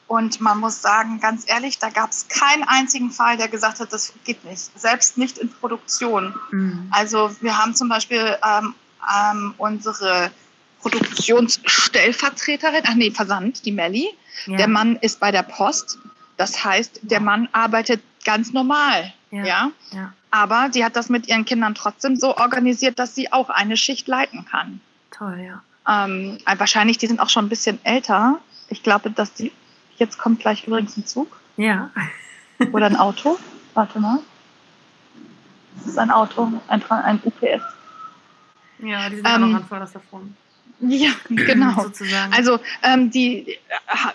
Und 0.06 0.40
man 0.40 0.58
muss 0.58 0.82
sagen, 0.82 1.20
ganz 1.20 1.48
ehrlich, 1.48 1.78
da 1.78 1.88
gab 1.88 2.10
es 2.10 2.28
keinen 2.28 2.64
einzigen 2.64 3.10
Fall, 3.10 3.38
der 3.38 3.48
gesagt 3.48 3.80
hat, 3.80 3.92
das 3.92 4.12
geht 4.24 4.44
nicht. 4.44 4.78
Selbst 4.78 5.16
nicht 5.16 5.38
in 5.38 5.50
Produktion. 5.50 6.34
Mhm. 6.50 6.88
Also 6.90 7.34
wir 7.40 7.56
haben 7.56 7.74
zum 7.74 7.88
Beispiel 7.88 8.36
ähm, 8.46 8.74
ähm, 9.10 9.54
unsere 9.56 10.30
Produktionsstellvertreterin, 10.82 12.82
ach 12.86 12.94
nee, 12.94 13.10
Versand, 13.10 13.64
die 13.64 13.72
Melli. 13.72 14.10
Ja. 14.46 14.58
Der 14.58 14.68
Mann 14.68 14.96
ist 14.96 15.18
bei 15.20 15.30
der 15.30 15.44
Post. 15.44 15.98
Das 16.36 16.62
heißt, 16.64 17.00
der 17.02 17.20
Mann 17.20 17.48
arbeitet 17.52 18.02
ganz 18.24 18.52
normal. 18.52 19.12
Ja. 19.30 19.44
ja. 19.44 19.70
ja. 19.92 20.12
Aber 20.30 20.68
die 20.68 20.84
hat 20.84 20.96
das 20.96 21.08
mit 21.08 21.28
ihren 21.28 21.44
Kindern 21.44 21.74
trotzdem 21.74 22.16
so 22.16 22.36
organisiert, 22.36 22.98
dass 22.98 23.14
sie 23.14 23.32
auch 23.32 23.48
eine 23.50 23.76
Schicht 23.76 24.08
leiten 24.08 24.44
kann. 24.44 24.80
Toll, 25.10 25.46
ja. 25.46 25.62
Ähm, 25.88 26.38
wahrscheinlich, 26.56 26.98
die 26.98 27.06
sind 27.06 27.20
auch 27.20 27.28
schon 27.28 27.46
ein 27.46 27.48
bisschen 27.48 27.78
älter. 27.84 28.40
Ich 28.68 28.82
glaube, 28.82 29.10
dass 29.10 29.32
die 29.34 29.52
Jetzt 30.02 30.18
kommt 30.18 30.40
gleich 30.40 30.66
übrigens 30.66 30.96
ein 30.96 31.06
Zug. 31.06 31.38
Ja. 31.56 31.90
Oder 32.72 32.86
ein 32.86 32.96
Auto. 32.96 33.38
Warte 33.72 34.00
mal. 34.00 34.18
Das 35.76 35.86
ist 35.86 35.96
ein 35.96 36.10
Auto, 36.10 36.52
ein, 36.66 36.82
ein 36.90 37.20
UPS. 37.22 37.62
Ja, 38.80 39.08
die 39.08 39.16
sind 39.16 39.26
ähm, 39.26 39.32
ja 39.32 39.38
noch 39.38 39.54
an 39.54 39.64
vorderster 39.64 40.00
Front. 40.00 40.34
Ja, 40.80 41.10
genau. 41.28 41.86
also 42.32 42.58
ähm, 42.82 43.12
die, 43.12 43.56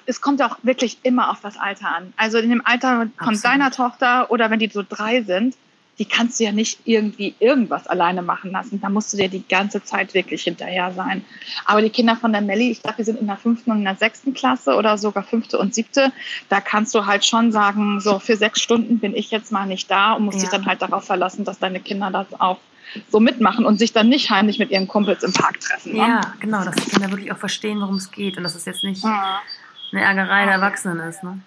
es 0.05 0.19
kommt 0.19 0.41
auch 0.41 0.57
wirklich 0.63 0.97
immer 1.03 1.31
auf 1.31 1.39
das 1.39 1.55
Alter 1.57 1.87
an. 1.95 2.13
Also 2.17 2.37
in 2.39 2.49
dem 2.49 2.65
Alter 2.65 2.97
von 2.97 3.11
Absolut. 3.15 3.45
deiner 3.45 3.71
Tochter 3.71 4.29
oder 4.29 4.51
wenn 4.51 4.59
die 4.59 4.67
so 4.67 4.83
drei 4.87 5.23
sind, 5.23 5.55
die 5.99 6.05
kannst 6.05 6.39
du 6.39 6.43
ja 6.43 6.51
nicht 6.51 6.79
irgendwie 6.85 7.33
irgendwas 7.39 7.87
alleine 7.87 8.21
machen 8.21 8.51
lassen. 8.51 8.79
Da 8.79 8.89
musst 8.89 9.13
du 9.13 9.17
dir 9.17 9.29
die 9.29 9.47
ganze 9.47 9.83
Zeit 9.83 10.13
wirklich 10.13 10.43
hinterher 10.43 10.91
sein. 10.93 11.25
Aber 11.65 11.81
die 11.81 11.89
Kinder 11.89 12.15
von 12.15 12.31
der 12.31 12.41
Melli, 12.41 12.69
ich 12.69 12.83
glaube, 12.83 12.99
wir 12.99 13.05
sind 13.05 13.19
in 13.19 13.27
der 13.27 13.37
fünften 13.37 13.71
und 13.71 13.79
in 13.79 13.85
der 13.85 13.95
sechsten 13.95 14.33
Klasse 14.33 14.75
oder 14.75 14.97
sogar 14.97 15.23
fünfte 15.23 15.57
und 15.57 15.73
siebte. 15.73 16.11
Da 16.49 16.61
kannst 16.61 16.93
du 16.93 17.05
halt 17.05 17.25
schon 17.25 17.51
sagen, 17.51 17.99
so 17.99 18.19
für 18.19 18.35
sechs 18.37 18.61
Stunden 18.61 18.99
bin 18.99 19.15
ich 19.15 19.31
jetzt 19.31 19.51
mal 19.51 19.65
nicht 19.65 19.89
da 19.89 20.13
und 20.13 20.25
musst 20.25 20.37
ja. 20.37 20.43
dich 20.43 20.51
dann 20.51 20.65
halt 20.67 20.81
darauf 20.81 21.05
verlassen, 21.05 21.45
dass 21.45 21.57
deine 21.57 21.79
Kinder 21.79 22.11
das 22.11 22.39
auch 22.39 22.59
so 23.09 23.19
mitmachen 23.19 23.65
und 23.65 23.79
sich 23.79 23.91
dann 23.91 24.07
nicht 24.07 24.29
heimlich 24.29 24.59
mit 24.59 24.69
ihren 24.69 24.87
Kumpels 24.87 25.23
im 25.23 25.33
Park 25.33 25.59
treffen. 25.59 25.93
Ne? 25.93 25.99
Ja, 25.99 26.21
genau, 26.39 26.63
dass 26.63 26.75
die 26.75 26.89
Kinder 26.89 27.09
wirklich 27.11 27.31
auch 27.31 27.37
verstehen, 27.37 27.81
worum 27.81 27.95
es 27.95 28.11
geht 28.11 28.37
und 28.37 28.43
dass 28.43 28.55
es 28.55 28.65
jetzt 28.65 28.83
nicht 28.83 29.03
ja. 29.03 29.41
eine 29.91 30.01
Ärgerei 30.01 30.45
der 30.45 30.53
Erwachsenen 30.55 30.99
ist. 30.99 31.23
Ne? 31.23 31.39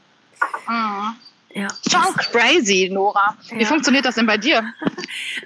Ja. 0.69 1.15
Ja. 1.53 1.69
Schon 1.91 2.15
crazy, 2.15 2.89
Nora. 2.93 3.37
Wie 3.51 3.63
ja. 3.63 3.67
funktioniert 3.67 4.05
das 4.05 4.15
denn 4.15 4.27
bei 4.27 4.39
dir? 4.39 4.63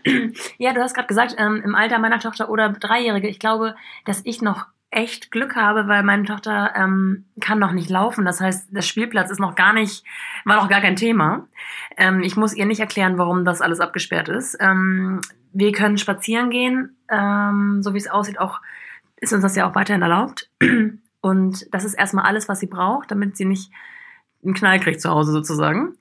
ja, 0.58 0.72
du 0.72 0.82
hast 0.82 0.94
gerade 0.94 1.08
gesagt, 1.08 1.34
ähm, 1.38 1.62
im 1.64 1.74
Alter 1.74 1.98
meiner 1.98 2.20
Tochter 2.20 2.50
oder 2.50 2.68
Dreijährige, 2.68 3.28
ich 3.28 3.38
glaube, 3.38 3.74
dass 4.04 4.20
ich 4.24 4.42
noch 4.42 4.66
echt 4.90 5.32
Glück 5.32 5.56
habe, 5.56 5.88
weil 5.88 6.02
meine 6.02 6.24
Tochter 6.24 6.72
ähm, 6.76 7.24
kann 7.40 7.58
noch 7.58 7.72
nicht 7.72 7.90
laufen. 7.90 8.24
Das 8.24 8.40
heißt, 8.40 8.68
der 8.70 8.82
Spielplatz 8.82 9.30
ist 9.30 9.40
noch 9.40 9.56
gar 9.56 9.72
nicht, 9.72 10.04
war 10.44 10.56
noch 10.56 10.68
gar 10.68 10.80
kein 10.80 10.96
Thema. 10.96 11.46
Ähm, 11.96 12.22
ich 12.22 12.36
muss 12.36 12.54
ihr 12.54 12.66
nicht 12.66 12.80
erklären, 12.80 13.18
warum 13.18 13.44
das 13.44 13.60
alles 13.60 13.80
abgesperrt 13.80 14.28
ist. 14.28 14.56
Ähm, 14.60 15.20
wir 15.52 15.72
können 15.72 15.98
spazieren 15.98 16.50
gehen, 16.50 16.96
ähm, 17.08 17.82
so 17.82 17.94
wie 17.94 17.98
es 17.98 18.08
aussieht, 18.08 18.38
auch 18.38 18.60
ist 19.16 19.32
uns 19.32 19.42
das 19.42 19.56
ja 19.56 19.68
auch 19.68 19.74
weiterhin 19.74 20.02
erlaubt. 20.02 20.50
Und 21.20 21.74
das 21.74 21.84
ist 21.84 21.94
erstmal 21.94 22.26
alles, 22.26 22.48
was 22.48 22.60
sie 22.60 22.66
braucht, 22.66 23.10
damit 23.10 23.36
sie 23.36 23.46
nicht 23.46 23.72
einen 24.44 24.54
Knall 24.54 24.80
kriegt 24.80 25.00
zu 25.00 25.10
Hause 25.10 25.32
sozusagen. 25.32 25.96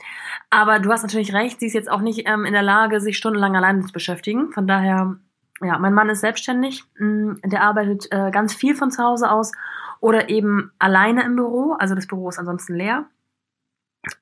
Aber 0.50 0.80
du 0.80 0.92
hast 0.92 1.04
natürlich 1.04 1.34
recht, 1.34 1.60
sie 1.60 1.68
ist 1.68 1.74
jetzt 1.74 1.90
auch 1.90 2.02
nicht 2.02 2.28
ähm, 2.28 2.46
in 2.46 2.54
der 2.54 2.64
Lage, 2.64 3.00
sich 3.02 3.18
stundenlang 3.18 3.56
alleine 3.56 3.82
zu 3.82 3.92
beschäftigen. 3.92 4.52
Von 4.52 4.68
daher, 4.68 5.16
ja, 5.62 5.78
mein 5.80 5.94
Mann 5.94 6.10
ist 6.10 6.22
selbstständig, 6.22 6.84
mm, 7.00 7.34
der 7.46 7.64
arbeitet 7.64 8.08
äh, 8.12 8.32
ganz 8.32 8.54
viel 8.54 8.76
von 8.76 8.92
zu 8.92 9.04
Hause 9.04 9.32
aus 9.32 9.52
oder 10.00 10.30
eben 10.30 10.72
alleine 10.80 11.24
im 11.24 11.36
Büro, 11.36 11.74
also 11.80 11.96
das 11.96 12.08
Büro 12.08 12.30
ist 12.30 12.40
ansonsten 12.40 12.76
leer. 12.76 13.06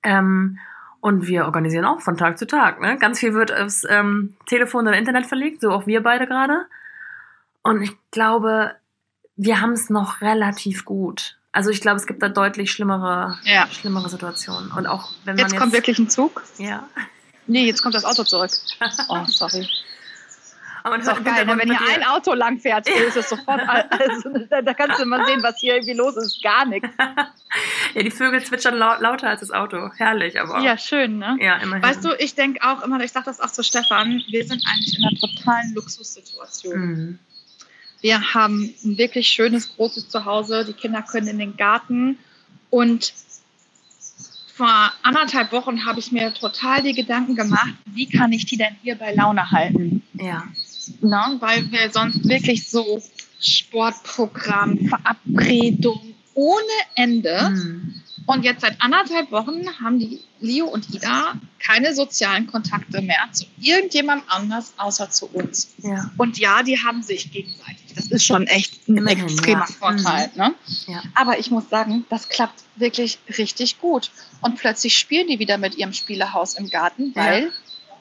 Ähm, 0.04 0.60
und 1.00 1.26
wir 1.28 1.46
organisieren 1.46 1.86
auch 1.86 2.00
von 2.00 2.16
Tag 2.16 2.38
zu 2.38 2.46
Tag. 2.46 2.80
Ne? 2.80 2.98
Ganz 2.98 3.20
viel 3.20 3.34
wird 3.34 3.52
aufs 3.52 3.84
ähm, 3.90 4.36
Telefon 4.46 4.88
oder 4.88 4.98
Internet 4.98 5.26
verlegt, 5.26 5.62
so 5.62 5.72
auch 5.72 5.88
wir 5.88 6.04
beide 6.04 6.28
gerade. 6.28 6.68
Und 7.64 7.82
ich 7.82 7.98
glaube, 8.12 8.76
wir 9.36 9.60
haben 9.60 9.72
es 9.72 9.90
noch 9.90 10.22
relativ 10.22 10.86
gut. 10.86 11.40
Also 11.54 11.70
ich 11.70 11.82
glaube, 11.82 11.98
es 11.98 12.08
gibt 12.08 12.22
da 12.24 12.30
deutlich 12.30 12.72
schlimmere, 12.72 13.38
ja. 13.44 13.68
schlimmere 13.68 14.10
Situationen. 14.10 14.72
Und 14.72 14.88
auch 14.88 15.12
wenn 15.26 15.36
man 15.36 15.40
jetzt, 15.40 15.52
jetzt 15.52 15.60
kommt 15.60 15.74
wirklich 15.74 16.00
ein 16.00 16.10
Zug. 16.10 16.44
Ja. 16.58 16.88
Nee, 17.48 17.66
jetzt 17.66 17.82
kommt 17.82 17.96
das 17.96 18.06
Auto 18.06 18.24
zurück. 18.24 18.52
Oh, 19.10 19.24
sorry. 19.28 19.68
Aber 20.84 20.98
man 20.98 21.06
hört 21.06 21.24
geil, 21.24 21.48
wenn 21.48 21.70
hier 21.70 21.96
ein 21.96 22.04
Auto 22.04 22.34
lang 22.34 22.60
fährt, 22.60 22.88
ist 23.08 23.16
es 23.16 23.30
sofort. 23.30 23.62
Also, 23.68 24.30
da 24.50 24.74
kannst 24.74 25.00
du 25.00 25.06
mal 25.06 25.26
sehen, 25.26 25.44
was 25.44 25.60
hier 25.60 25.76
irgendwie 25.76 25.94
los 25.94 26.18
ist. 26.18 26.42
Gar 26.44 26.66
nichts. 26.66 26.90
Ja, 27.94 28.04
die 28.04 28.12
Vögel 28.12 28.42
zwitschern 28.42 28.78
lauter 28.78 29.28
als 29.28 29.42
das 29.42 29.52
Auto. 29.52 29.92
Herrlich, 29.98 30.40
aber. 30.40 30.62
Ja, 30.62 30.78
schön, 30.78 31.18
ne? 31.18 31.36
Ja, 31.42 31.58
immerhin. 31.58 31.84
Weißt 31.84 32.06
du, 32.06 32.16
ich 32.18 32.34
denke 32.36 32.62
auch 32.66 32.82
immer, 32.84 33.02
ich 33.04 33.12
sage 33.12 33.26
das 33.26 33.42
auch 33.42 33.52
zu 33.52 33.62
Stefan, 33.62 34.24
wir 34.30 34.46
sind 34.46 34.64
eigentlich 34.66 34.98
in 34.98 35.04
einer 35.04 35.20
totalen 35.20 35.74
Luxussituation. 35.76 36.80
Mhm. 36.80 37.20
Wir 38.02 38.34
haben 38.34 38.74
ein 38.84 38.98
wirklich 38.98 39.28
schönes, 39.28 39.76
großes 39.76 40.10
Zuhause. 40.10 40.66
Die 40.66 40.74
Kinder 40.74 41.02
können 41.04 41.28
in 41.28 41.40
den 41.40 41.58
Garten. 41.58 42.18
Und 42.70 43.14
vor 44.54 44.92
anderthalb 45.04 45.52
Wochen 45.52 45.86
habe 45.86 46.00
ich 46.00 46.12
mir 46.12 46.34
total 46.34 46.84
die 46.84 46.94
Gedanken 46.94 47.36
gemacht, 47.36 47.74
wie 47.86 48.08
kann 48.08 48.32
ich 48.32 48.46
die 48.46 48.58
denn 48.58 48.76
hier 48.82 48.96
bei 48.96 49.14
Laune 49.14 49.52
halten? 49.52 50.04
Ja. 50.14 50.44
Na, 51.02 51.38
weil 51.40 51.72
wir 51.72 51.92
sonst 51.92 52.28
wirklich 52.28 52.70
so 52.70 53.02
Sportprogramm, 53.40 54.88
Verabredung 54.88 56.16
ohne 56.34 56.62
Ende. 56.96 57.50
Mhm. 57.50 58.02
Und 58.28 58.46
jetzt 58.46 58.62
seit 58.62 58.80
anderthalb 58.82 59.32
Wochen 59.32 59.68
haben 59.84 60.00
die 60.00 60.22
Leo 60.40 60.68
und 60.68 60.94
Ida 60.94 61.34
keine 61.60 61.94
sozialen 61.94 62.48
Kontakte 62.48 63.02
mehr 63.02 63.30
zu 63.32 63.46
irgendjemandem 63.60 64.28
anders 64.30 64.74
außer 64.78 65.10
zu 65.10 65.28
uns. 65.28 65.74
Ja. 65.80 66.12
Und 66.18 66.38
ja, 66.38 66.64
die 66.64 66.78
haben 66.78 67.02
sich 67.04 67.32
gegenseitig. 67.32 67.81
Das 67.95 68.08
ist 68.08 68.25
schon 68.25 68.47
echt 68.47 68.88
ein 68.88 68.97
Immerhin, 68.97 69.25
extremer 69.25 69.65
ja. 69.67 69.75
Vorteil. 69.80 70.30
Mhm. 70.34 70.41
Ne? 70.41 70.54
Ja. 70.88 71.04
Aber 71.15 71.39
ich 71.39 71.51
muss 71.51 71.69
sagen, 71.69 72.06
das 72.10 72.30
klappt 72.30 72.63
wirklich 72.75 73.19
richtig 73.38 73.80
gut. 73.80 74.12
Und 74.41 74.58
plötzlich 74.58 74.97
spielen 74.97 75.27
die 75.27 75.39
wieder 75.39 75.58
mit 75.58 75.75
ihrem 75.75 75.93
Spielehaus 75.93 76.56
im 76.56 76.69
Garten, 76.69 77.12
weil 77.15 77.51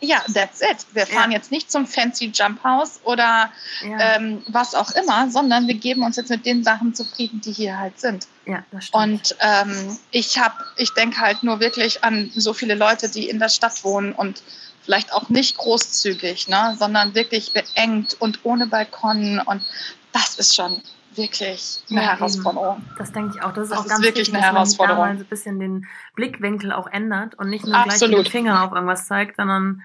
ja, 0.03 0.22
that's 0.33 0.62
it. 0.62 0.87
Wir 0.92 1.07
fahren 1.07 1.31
ja. 1.31 1.37
jetzt 1.37 1.50
nicht 1.50 1.70
zum 1.70 1.87
fancy 1.87 2.31
Jump 2.33 2.64
House 2.64 3.00
oder 3.05 3.50
ja. 3.85 4.16
ähm, 4.16 4.42
was 4.48 4.74
auch 4.74 4.90
immer, 4.92 5.31
sondern 5.31 5.68
wir 5.68 5.74
geben 5.74 6.03
uns 6.03 6.16
jetzt 6.16 6.31
mit 6.31 6.46
den 6.46 6.64
Sachen 6.64 6.94
zufrieden, 6.94 7.40
die 7.42 7.53
hier 7.53 7.79
halt 7.79 8.00
sind. 8.00 8.26
Ja, 8.46 8.64
das 8.70 8.87
stimmt. 8.87 9.05
Und 9.05 9.37
ähm, 9.40 9.98
ich 10.11 10.38
habe, 10.38 10.55
ich 10.76 10.94
denke 10.94 11.20
halt 11.20 11.42
nur 11.42 11.61
wirklich 11.61 12.03
an 12.03 12.31
so 12.35 12.55
viele 12.55 12.74
Leute, 12.74 13.11
die 13.11 13.29
in 13.29 13.38
der 13.38 13.50
Stadt 13.50 13.85
wohnen 13.85 14.12
und 14.12 14.42
vielleicht 14.90 15.12
auch 15.12 15.29
nicht 15.29 15.57
großzügig, 15.57 16.48
ne, 16.48 16.74
sondern 16.76 17.14
wirklich 17.14 17.53
beengt 17.53 18.20
und 18.20 18.40
ohne 18.42 18.66
Balkon 18.66 19.40
und 19.46 19.64
das 20.12 20.37
ist 20.37 20.57
schon 20.57 20.83
wirklich 21.14 21.85
eine 21.90 22.03
ja, 22.03 22.09
Herausforderung. 22.09 22.79
Eben. 22.79 22.94
Das 22.98 23.12
denke 23.12 23.37
ich 23.37 23.42
auch. 23.44 23.53
Das 23.53 23.64
ist 23.64 23.70
das 23.70 23.79
auch 23.79 23.85
ist 23.85 23.90
ganz 23.90 24.03
wirklich 24.03 24.26
wichtig, 24.26 24.35
eine 24.35 24.53
Herausforderung. 24.53 25.03
dass 25.03 25.09
man 25.09 25.16
da 25.16 25.18
mal 25.18 25.24
ein 25.24 25.29
bisschen 25.29 25.61
den 25.61 25.87
Blickwinkel 26.16 26.72
auch 26.72 26.88
ändert 26.88 27.37
und 27.37 27.50
nicht 27.50 27.64
nur 27.64 27.76
Absolut. 27.76 28.14
gleich 28.16 28.24
den 28.24 28.33
Finger 28.33 28.64
auf 28.64 28.72
irgendwas 28.72 29.07
zeigt, 29.07 29.37
sondern 29.37 29.85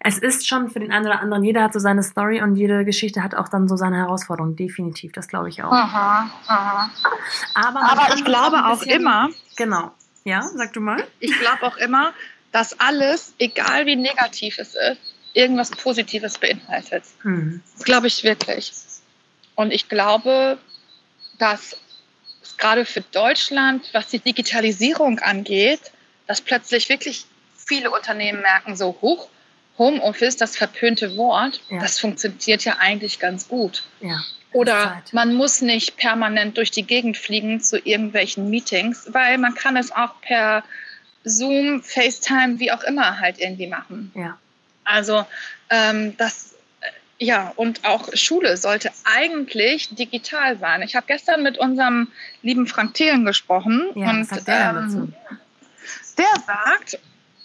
es 0.00 0.18
ist 0.18 0.48
schon 0.48 0.68
für 0.68 0.80
den 0.80 0.90
einen 0.90 1.06
oder 1.06 1.20
anderen, 1.20 1.44
jeder 1.44 1.62
hat 1.62 1.72
so 1.72 1.78
seine 1.78 2.02
Story 2.02 2.42
und 2.42 2.56
jede 2.56 2.84
Geschichte 2.84 3.22
hat 3.22 3.36
auch 3.36 3.48
dann 3.48 3.68
so 3.68 3.76
seine 3.76 3.98
Herausforderung. 3.98 4.56
Definitiv, 4.56 5.12
das 5.12 5.28
glaube 5.28 5.48
ich 5.48 5.62
auch. 5.62 5.70
Aha, 5.70 6.28
aha. 6.48 6.90
Aber, 7.54 7.82
Aber 7.82 8.14
ich 8.16 8.24
glaube 8.24 8.64
auch 8.64 8.82
immer. 8.82 9.28
Genau. 9.56 9.92
Ja, 10.24 10.42
sag 10.42 10.72
du 10.72 10.80
mal. 10.80 11.04
Ich 11.20 11.38
glaube 11.38 11.62
auch 11.62 11.76
immer, 11.76 12.12
dass 12.52 12.78
alles, 12.80 13.34
egal 13.38 13.86
wie 13.86 13.96
negativ 13.96 14.58
es 14.58 14.74
ist, 14.74 15.00
irgendwas 15.34 15.70
Positives 15.70 16.38
beinhaltet. 16.38 17.04
Hm. 17.22 17.62
Das 17.74 17.84
glaube 17.84 18.06
ich 18.06 18.24
wirklich. 18.24 18.72
Und 19.54 19.72
ich 19.72 19.88
glaube, 19.88 20.58
dass 21.38 21.76
gerade 22.56 22.84
für 22.84 23.00
Deutschland, 23.00 23.88
was 23.92 24.08
die 24.08 24.18
Digitalisierung 24.18 25.18
angeht, 25.20 25.80
dass 26.26 26.40
plötzlich 26.40 26.88
wirklich 26.88 27.24
viele 27.56 27.90
Unternehmen 27.90 28.40
merken, 28.40 28.76
so 28.76 28.96
hoch, 29.00 29.28
Homeoffice, 29.78 30.36
das 30.36 30.56
verpönte 30.56 31.16
Wort, 31.16 31.60
ja. 31.70 31.78
das 31.78 32.00
funktioniert 32.00 32.64
ja 32.64 32.76
eigentlich 32.78 33.20
ganz 33.20 33.48
gut. 33.48 33.84
Ja. 34.00 34.20
Oder 34.52 35.02
man 35.12 35.34
muss 35.34 35.60
nicht 35.60 35.96
permanent 35.96 36.56
durch 36.56 36.70
die 36.70 36.82
Gegend 36.82 37.16
fliegen 37.16 37.60
zu 37.60 37.78
irgendwelchen 37.78 38.48
Meetings, 38.50 39.06
weil 39.12 39.38
man 39.38 39.54
kann 39.54 39.76
es 39.76 39.92
auch 39.92 40.20
per 40.22 40.64
Zoom, 41.24 41.82
FaceTime, 41.82 42.58
wie 42.58 42.72
auch 42.72 42.82
immer 42.84 43.20
halt 43.20 43.38
irgendwie 43.38 43.66
machen. 43.66 44.12
Ja. 44.14 44.38
Also 44.84 45.26
ähm, 45.70 46.16
das, 46.16 46.54
äh, 46.80 47.24
ja, 47.24 47.52
und 47.56 47.84
auch 47.84 48.08
Schule 48.14 48.56
sollte 48.56 48.90
eigentlich 49.04 49.94
digital 49.94 50.58
sein. 50.58 50.82
Ich 50.82 50.96
habe 50.96 51.06
gestern 51.06 51.42
mit 51.42 51.58
unserem 51.58 52.08
lieben 52.42 52.66
Frank 52.66 52.94
Thelen 52.94 53.24
gesprochen 53.24 53.88
ja, 53.94 54.10
und 54.10 54.46
der, 54.46 54.70
ähm, 54.70 55.12
der 56.16 56.26
sagt, 56.46 56.98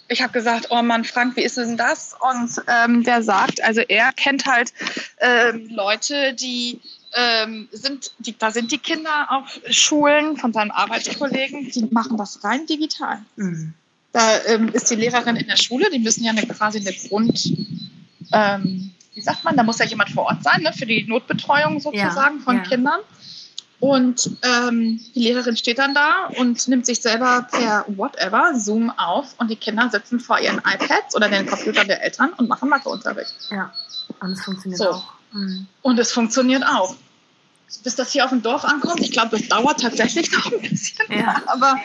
ich 0.08 0.22
habe 0.22 0.32
gesagt, 0.32 0.68
oh 0.70 0.82
Mann, 0.82 1.04
Frank, 1.04 1.36
wie 1.36 1.42
ist 1.42 1.56
denn 1.56 1.76
das? 1.76 2.14
Und 2.20 2.62
ähm, 2.68 3.04
der 3.04 3.22
sagt, 3.22 3.62
also 3.62 3.80
er 3.80 4.12
kennt 4.12 4.46
halt 4.46 4.72
ähm, 5.18 5.68
Leute, 5.70 6.34
die 6.34 6.80
ähm, 7.14 7.68
sind, 7.72 8.12
die, 8.18 8.36
da 8.36 8.50
sind 8.50 8.72
die 8.72 8.78
Kinder 8.78 9.28
auf 9.30 9.60
Schulen 9.70 10.36
von 10.36 10.52
seinen 10.52 10.70
Arbeitskollegen, 10.70 11.70
die 11.70 11.86
machen 11.90 12.16
das 12.16 12.42
rein 12.44 12.66
digital. 12.66 13.22
Mhm. 13.36 13.74
Da 14.12 14.44
ähm, 14.46 14.68
ist 14.68 14.90
die 14.90 14.96
Lehrerin 14.96 15.36
in 15.36 15.46
der 15.46 15.56
Schule, 15.56 15.90
die 15.90 15.98
müssen 15.98 16.24
ja 16.24 16.30
eine, 16.30 16.46
quasi 16.46 16.78
eine 16.78 16.92
Grund, 16.92 17.52
ähm, 18.32 18.92
wie 19.14 19.20
sagt 19.20 19.44
man, 19.44 19.56
da 19.56 19.62
muss 19.62 19.78
ja 19.78 19.86
jemand 19.86 20.10
vor 20.10 20.24
Ort 20.24 20.42
sein, 20.42 20.62
ne, 20.62 20.72
für 20.72 20.86
die 20.86 21.04
Notbetreuung 21.04 21.80
sozusagen 21.80 22.38
ja, 22.38 22.44
von 22.44 22.56
ja. 22.56 22.62
Kindern. 22.62 23.00
Und 23.80 24.30
ähm, 24.42 25.00
die 25.14 25.20
Lehrerin 25.20 25.56
steht 25.56 25.78
dann 25.78 25.94
da 25.94 26.28
und 26.38 26.68
nimmt 26.68 26.86
sich 26.86 27.02
selber 27.02 27.46
per 27.50 27.84
whatever 27.88 28.52
Zoom 28.54 28.90
auf 28.90 29.34
und 29.38 29.50
die 29.50 29.56
Kinder 29.56 29.90
sitzen 29.90 30.20
vor 30.20 30.38
ihren 30.38 30.58
iPads 30.58 31.14
oder 31.14 31.28
den 31.28 31.44
Computern 31.44 31.86
der 31.88 32.02
Eltern 32.02 32.32
und 32.34 32.48
machen 32.48 32.68
Matheunterricht. 32.68 33.34
Ja, 33.50 33.72
und 34.20 34.32
es 34.32 34.42
funktioniert 34.42 34.78
so. 34.78 34.90
auch. 34.90 35.12
Mhm. 35.34 35.66
Und 35.82 35.98
es 35.98 36.12
funktioniert 36.12 36.64
auch. 36.64 36.96
Bis 37.82 37.96
das 37.96 38.12
hier 38.12 38.24
auf 38.24 38.30
dem 38.30 38.42
Dorf 38.42 38.64
ankommt, 38.64 39.00
ich 39.00 39.10
glaube, 39.10 39.36
das 39.36 39.48
dauert 39.48 39.80
tatsächlich 39.80 40.30
noch 40.30 40.52
ein 40.52 40.60
bisschen. 40.60 41.06
Ja. 41.10 41.42
Aber 41.46 41.76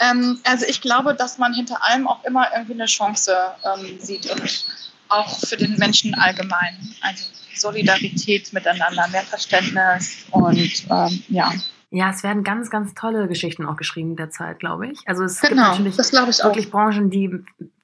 ähm, 0.00 0.40
also 0.44 0.66
ich 0.66 0.80
glaube, 0.80 1.14
dass 1.14 1.38
man 1.38 1.54
hinter 1.54 1.82
allem 1.84 2.08
auch 2.08 2.24
immer 2.24 2.48
irgendwie 2.52 2.74
eine 2.74 2.86
Chance 2.86 3.36
ähm, 3.64 4.00
sieht 4.00 4.28
und 4.30 4.64
auch 5.08 5.38
für 5.38 5.56
den 5.56 5.76
Menschen 5.76 6.14
allgemein. 6.14 6.76
Also 7.00 7.24
Solidarität 7.54 8.52
miteinander, 8.52 9.06
mehr 9.08 9.22
Verständnis 9.22 10.24
und 10.30 10.86
ähm, 10.90 11.22
ja. 11.28 11.52
Ja, 11.90 12.10
es 12.10 12.24
werden 12.24 12.42
ganz, 12.42 12.68
ganz 12.68 12.94
tolle 12.94 13.28
Geschichten 13.28 13.64
auch 13.64 13.76
geschrieben 13.76 14.16
derzeit, 14.16 14.58
glaube 14.58 14.88
ich. 14.88 14.98
Also 15.06 15.22
es 15.22 15.40
genau, 15.40 15.76
gibt 15.76 15.96
natürlich 15.96 16.42
wirklich 16.42 16.66
auch. 16.66 16.70
Branchen, 16.72 17.10
die 17.10 17.30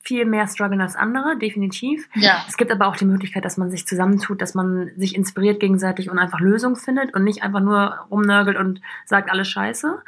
viel 0.03 0.25
mehr 0.25 0.49
strugglen 0.49 0.81
als 0.81 0.97
andere, 0.97 1.39
definitiv. 1.39 2.09
Ja. 2.15 2.45
Es 2.49 2.57
gibt 2.57 2.73
aber 2.73 2.89
auch 2.89 2.97
die 2.97 3.05
Möglichkeit, 3.05 3.45
dass 3.45 3.57
man 3.57 3.71
sich 3.71 3.87
zusammentut, 3.87 4.43
dass 4.43 4.55
man 4.55 4.91
sich 4.97 5.15
inspiriert 5.15 5.61
gegenseitig 5.61 6.11
und 6.11 6.19
einfach 6.19 6.41
Lösungen 6.41 6.77
findet 6.77 7.15
und 7.15 7.25
nicht 7.25 7.43
einfach 7.43 7.61
nur 7.61 7.99
rumnörgelt 8.11 8.57
und 8.57 8.81
sagt 9.07 9.31
alles 9.31 9.49
scheiße. 9.49 10.03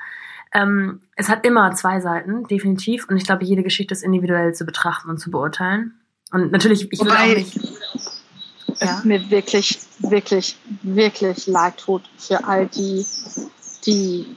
Ähm, 0.52 1.00
es 1.14 1.28
hat 1.28 1.46
immer 1.46 1.72
zwei 1.72 2.00
Seiten, 2.00 2.44
definitiv. 2.48 3.08
Und 3.08 3.16
ich 3.16 3.24
glaube, 3.24 3.44
jede 3.44 3.62
Geschichte 3.62 3.94
ist 3.94 4.02
individuell 4.02 4.52
zu 4.52 4.64
betrachten 4.64 5.10
und 5.10 5.18
zu 5.18 5.30
beurteilen. 5.30 5.94
Und 6.32 6.50
natürlich, 6.50 6.90
ich 6.92 7.00
will 7.00 7.08
Wobei, 7.08 7.32
auch 7.32 7.36
nicht. 7.36 7.60
Es 8.80 9.04
mir 9.04 9.30
wirklich, 9.30 9.78
wirklich, 10.00 10.56
wirklich 10.82 11.46
leid 11.46 11.78
tut 11.78 12.02
für 12.18 12.44
all 12.44 12.66
die, 12.66 13.06
die 13.86 14.36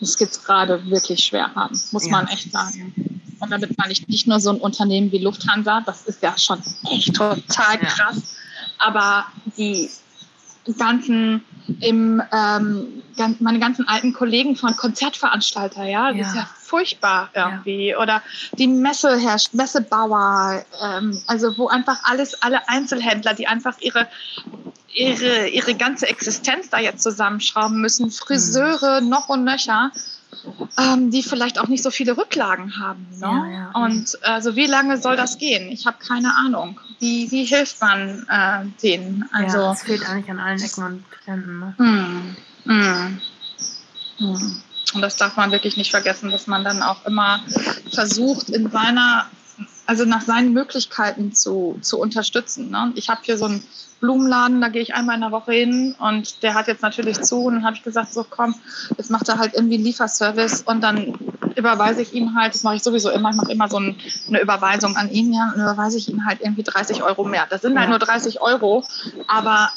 es 0.00 0.18
jetzt 0.18 0.44
gerade 0.44 0.84
wirklich 0.90 1.24
schwer 1.24 1.54
haben, 1.54 1.80
muss 1.92 2.06
ja. 2.06 2.10
man 2.10 2.26
echt 2.26 2.50
sagen. 2.50 3.15
Und 3.38 3.50
damit 3.50 3.76
meine 3.78 3.92
ich 3.92 4.06
nicht 4.08 4.26
nur 4.26 4.40
so 4.40 4.50
ein 4.50 4.56
Unternehmen 4.56 5.12
wie 5.12 5.18
Lufthansa, 5.18 5.82
das 5.84 6.06
ist 6.06 6.22
ja 6.22 6.36
schon 6.38 6.62
echt 6.90 7.14
total 7.14 7.78
krass, 7.78 8.16
ja. 8.16 8.86
aber 8.86 9.26
die 9.56 9.90
ganzen 10.78 11.44
im, 11.80 12.22
ähm, 12.32 13.02
meine 13.40 13.58
ganzen 13.58 13.88
alten 13.88 14.12
Kollegen 14.12 14.56
von 14.56 14.76
Konzertveranstalter, 14.76 15.84
ja, 15.84 16.12
das 16.12 16.18
ja. 16.18 16.26
ist 16.28 16.34
ja 16.34 16.48
furchtbar 16.60 17.30
irgendwie. 17.34 17.88
Ja. 17.88 17.98
Oder 17.98 18.22
die 18.58 18.66
Messe 18.66 19.18
herrscht, 19.18 19.54
Messebauer, 19.54 20.64
ähm, 20.82 21.20
also 21.26 21.56
wo 21.58 21.68
einfach 21.68 22.00
alles, 22.04 22.40
alle 22.42 22.68
Einzelhändler, 22.68 23.34
die 23.34 23.46
einfach 23.46 23.78
ihre 23.80 24.06
ihre, 24.96 25.48
ihre 25.48 25.74
ganze 25.74 26.06
Existenz 26.06 26.70
da 26.70 26.78
jetzt 26.78 27.02
zusammenschrauben 27.02 27.80
müssen, 27.80 28.10
Friseure 28.10 29.02
mhm. 29.02 29.08
noch 29.08 29.28
und 29.28 29.44
nöcher, 29.44 29.90
ähm, 30.78 31.10
die 31.10 31.22
vielleicht 31.22 31.58
auch 31.58 31.68
nicht 31.68 31.82
so 31.82 31.90
viele 31.90 32.16
Rücklagen 32.16 32.78
haben. 32.78 33.06
Ne? 33.18 33.26
Ja, 33.26 33.50
ja. 33.50 33.70
Und 33.74 34.18
also 34.22 34.56
wie 34.56 34.66
lange 34.66 34.98
soll 34.98 35.16
das 35.16 35.38
gehen? 35.38 35.70
Ich 35.70 35.86
habe 35.86 35.96
keine 35.98 36.36
Ahnung. 36.36 36.80
Wie, 36.98 37.30
wie 37.30 37.44
hilft 37.44 37.80
man 37.80 38.26
äh, 38.28 38.64
denen? 38.82 39.28
Also, 39.32 39.58
ja, 39.58 39.72
es 39.72 39.82
fehlt 39.82 40.08
eigentlich 40.08 40.30
an 40.30 40.38
allen 40.38 40.60
Ecken 40.60 40.84
und 40.84 41.04
Enden. 41.26 41.58
Ne? 41.60 41.74
Mm, 41.78 42.72
mm, 42.72 43.20
mm. 44.18 44.62
Und 44.94 45.02
das 45.02 45.16
darf 45.16 45.36
man 45.36 45.50
wirklich 45.50 45.76
nicht 45.76 45.90
vergessen, 45.90 46.30
dass 46.30 46.46
man 46.46 46.64
dann 46.64 46.82
auch 46.82 47.04
immer 47.04 47.40
versucht, 47.92 48.50
in 48.50 48.70
seiner, 48.70 49.26
also 49.86 50.04
nach 50.04 50.22
seinen 50.22 50.52
Möglichkeiten 50.52 51.32
zu, 51.32 51.78
zu 51.80 51.98
unterstützen. 51.98 52.70
Ne? 52.70 52.92
Ich 52.96 53.08
habe 53.08 53.20
hier 53.22 53.38
so 53.38 53.46
ein 53.46 53.62
Blumenladen, 54.00 54.60
da 54.60 54.68
gehe 54.68 54.82
ich 54.82 54.94
einmal 54.94 55.14
in 55.14 55.22
der 55.22 55.30
Woche 55.30 55.52
hin 55.52 55.94
und 55.98 56.42
der 56.42 56.54
hat 56.54 56.66
jetzt 56.68 56.82
natürlich 56.82 57.20
zu 57.22 57.44
und 57.44 57.54
dann 57.54 57.64
habe 57.64 57.76
ich 57.76 57.82
gesagt, 57.82 58.12
so 58.12 58.26
komm, 58.28 58.54
jetzt 58.98 59.10
macht 59.10 59.28
er 59.28 59.38
halt 59.38 59.54
irgendwie 59.54 59.76
einen 59.76 59.84
Lieferservice 59.84 60.62
und 60.62 60.82
dann 60.82 61.14
überweise 61.54 62.02
ich 62.02 62.12
ihm 62.12 62.34
halt, 62.34 62.54
das 62.54 62.62
mache 62.62 62.76
ich 62.76 62.82
sowieso 62.82 63.10
immer, 63.10 63.30
ich 63.30 63.36
mache 63.36 63.52
immer 63.52 63.68
so 63.68 63.78
ein, 63.78 63.96
eine 64.28 64.40
Überweisung 64.40 64.96
an 64.96 65.10
ihn, 65.10 65.32
ja, 65.32 65.52
und 65.54 65.62
überweise 65.62 65.96
ich 65.96 66.10
ihm 66.10 66.26
halt 66.26 66.40
irgendwie 66.42 66.62
30 66.62 67.02
Euro 67.02 67.24
mehr. 67.24 67.46
Das 67.48 67.62
sind 67.62 67.78
halt 67.78 67.88
nur 67.88 67.98
30 67.98 68.42
Euro, 68.42 68.84
aber 69.26 69.70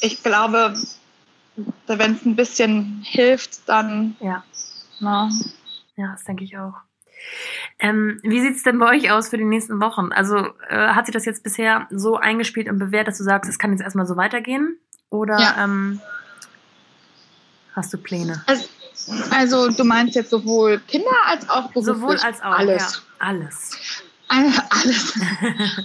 ich 0.00 0.22
glaube, 0.22 0.74
wenn 1.88 2.14
es 2.14 2.24
ein 2.24 2.36
bisschen 2.36 3.02
hilft, 3.04 3.68
dann 3.68 4.16
ja. 4.20 4.44
Na. 5.00 5.28
Ja, 5.96 6.12
das 6.12 6.24
denke 6.24 6.44
ich 6.44 6.56
auch. 6.56 6.74
Ähm, 7.78 8.18
wie 8.22 8.40
sieht 8.40 8.56
es 8.56 8.62
denn 8.62 8.78
bei 8.78 8.96
euch 8.96 9.10
aus 9.10 9.28
für 9.28 9.38
die 9.38 9.44
nächsten 9.44 9.80
Wochen? 9.80 10.12
Also 10.12 10.36
äh, 10.68 10.88
hat 10.88 11.06
sich 11.06 11.12
das 11.12 11.24
jetzt 11.24 11.42
bisher 11.42 11.86
so 11.90 12.16
eingespielt 12.16 12.68
und 12.68 12.78
bewährt, 12.78 13.08
dass 13.08 13.18
du 13.18 13.24
sagst, 13.24 13.50
es 13.50 13.58
kann 13.58 13.72
jetzt 13.72 13.82
erstmal 13.82 14.06
so 14.06 14.16
weitergehen? 14.16 14.78
Oder 15.10 15.38
ja. 15.38 15.64
ähm, 15.64 16.00
hast 17.74 17.92
du 17.92 17.98
Pläne? 17.98 18.42
Also, 18.46 18.68
also, 19.30 19.68
du 19.70 19.84
meinst 19.84 20.16
jetzt 20.16 20.30
sowohl 20.30 20.80
Kinder 20.80 21.06
als 21.26 21.48
auch 21.48 21.72
beruflich? 21.72 21.84
Sowohl 21.84 22.16
als 22.18 22.42
auch, 22.42 22.58
alles. 22.58 22.94
Ja, 22.94 23.26
alles. 23.26 23.70
Alles. 24.28 25.18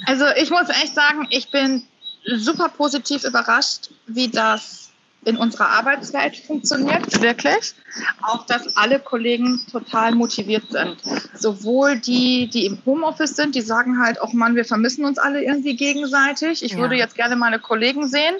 Also 0.05 0.25
ich 0.35 0.49
muss 0.49 0.67
echt 0.69 0.93
sagen, 0.93 1.27
ich 1.29 1.49
bin 1.49 1.87
super 2.25 2.69
positiv 2.69 3.23
überrascht, 3.23 3.89
wie 4.07 4.29
das 4.29 4.89
in 5.25 5.37
unserer 5.37 5.69
Arbeitswelt 5.69 6.37
funktioniert, 6.37 7.21
wirklich. 7.21 7.73
Auch, 8.21 8.45
dass 8.45 8.75
alle 8.75 8.99
Kollegen 8.99 9.61
total 9.71 10.13
motiviert 10.13 10.63
sind. 10.69 10.97
Sowohl 11.33 11.99
die, 11.99 12.47
die 12.47 12.65
im 12.65 12.77
Homeoffice 12.85 13.35
sind, 13.35 13.55
die 13.55 13.61
sagen 13.61 13.99
halt, 13.99 14.21
auch 14.21 14.33
Mann, 14.33 14.55
wir 14.55 14.65
vermissen 14.65 15.05
uns 15.05 15.17
alle 15.17 15.43
irgendwie 15.43 15.75
gegenseitig. 15.75 16.63
Ich 16.63 16.73
ja. 16.73 16.77
würde 16.77 16.95
jetzt 16.95 17.15
gerne 17.15 17.35
meine 17.35 17.59
Kollegen 17.59 18.07
sehen. 18.07 18.35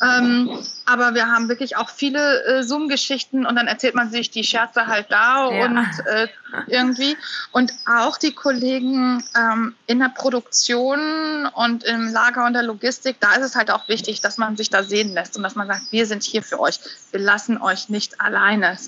Ähm, 0.00 0.58
aber 0.84 1.14
wir 1.14 1.26
haben 1.26 1.48
wirklich 1.48 1.76
auch 1.76 1.90
viele 1.90 2.44
äh, 2.44 2.62
Zoom-Geschichten 2.62 3.44
und 3.44 3.56
dann 3.56 3.66
erzählt 3.66 3.96
man 3.96 4.10
sich 4.10 4.30
die 4.30 4.44
Scherze 4.44 4.86
halt 4.86 5.10
da 5.10 5.50
ja. 5.50 5.64
und 5.64 5.78
äh, 6.06 6.28
irgendwie. 6.68 7.16
Und 7.50 7.72
auch 7.84 8.16
die 8.16 8.32
Kollegen 8.32 9.24
ähm, 9.36 9.74
in 9.86 9.98
der 9.98 10.10
Produktion 10.10 11.46
und 11.52 11.82
im 11.82 12.12
Lager 12.12 12.46
und 12.46 12.52
der 12.52 12.62
Logistik, 12.62 13.16
da 13.18 13.34
ist 13.34 13.44
es 13.44 13.56
halt 13.56 13.72
auch 13.72 13.88
wichtig, 13.88 14.20
dass 14.20 14.38
man 14.38 14.56
sich 14.56 14.70
da 14.70 14.84
sehen 14.84 15.14
lässt 15.14 15.36
und 15.36 15.42
dass 15.42 15.56
man 15.56 15.66
sagt, 15.66 15.90
wir 15.90 16.06
sind 16.06 16.22
hier 16.22 16.42
für 16.42 16.60
euch. 16.60 16.78
Wir 17.10 17.20
lassen 17.20 17.58
euch 17.60 17.88
nicht 17.88 18.20
alleine. 18.20 18.78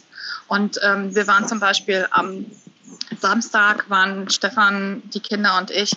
Und 0.46 0.78
ähm, 0.84 1.14
wir 1.14 1.26
waren 1.26 1.48
zum 1.48 1.58
Beispiel 1.58 2.06
am 2.10 2.46
Samstag 3.20 3.88
waren 3.88 4.28
Stefan, 4.30 5.02
die 5.10 5.20
Kinder 5.20 5.58
und 5.58 5.70
ich 5.70 5.96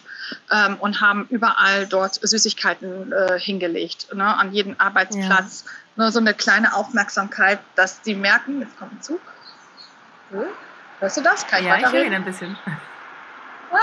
ähm, 0.52 0.78
und 0.80 1.02
haben 1.02 1.28
überall 1.30 1.88
dort 1.88 2.16
Süßigkeiten 2.16 3.12
äh, 3.12 3.40
hingelegt, 3.40 4.14
ne, 4.14 4.38
an 4.38 4.54
jedem 4.54 4.76
Arbeitsplatz. 4.78 5.64
Ja. 5.66 5.72
Nur 5.96 6.12
so 6.12 6.20
eine 6.20 6.34
kleine 6.34 6.74
Aufmerksamkeit, 6.74 7.60
dass 7.76 8.02
die 8.02 8.16
merken, 8.16 8.62
jetzt 8.62 8.78
kommt 8.80 8.94
ein 8.94 9.02
Zug. 9.02 9.22
Cool. 10.32 10.48
Hörst 11.00 11.18
du 11.18 11.22
das? 11.22 11.46
Kann 11.48 11.62
ich 11.62 11.68
ja, 11.68 11.78
ich 11.78 11.94
ihn 11.94 12.14
ein 12.14 12.26
bisschen. 12.26 12.58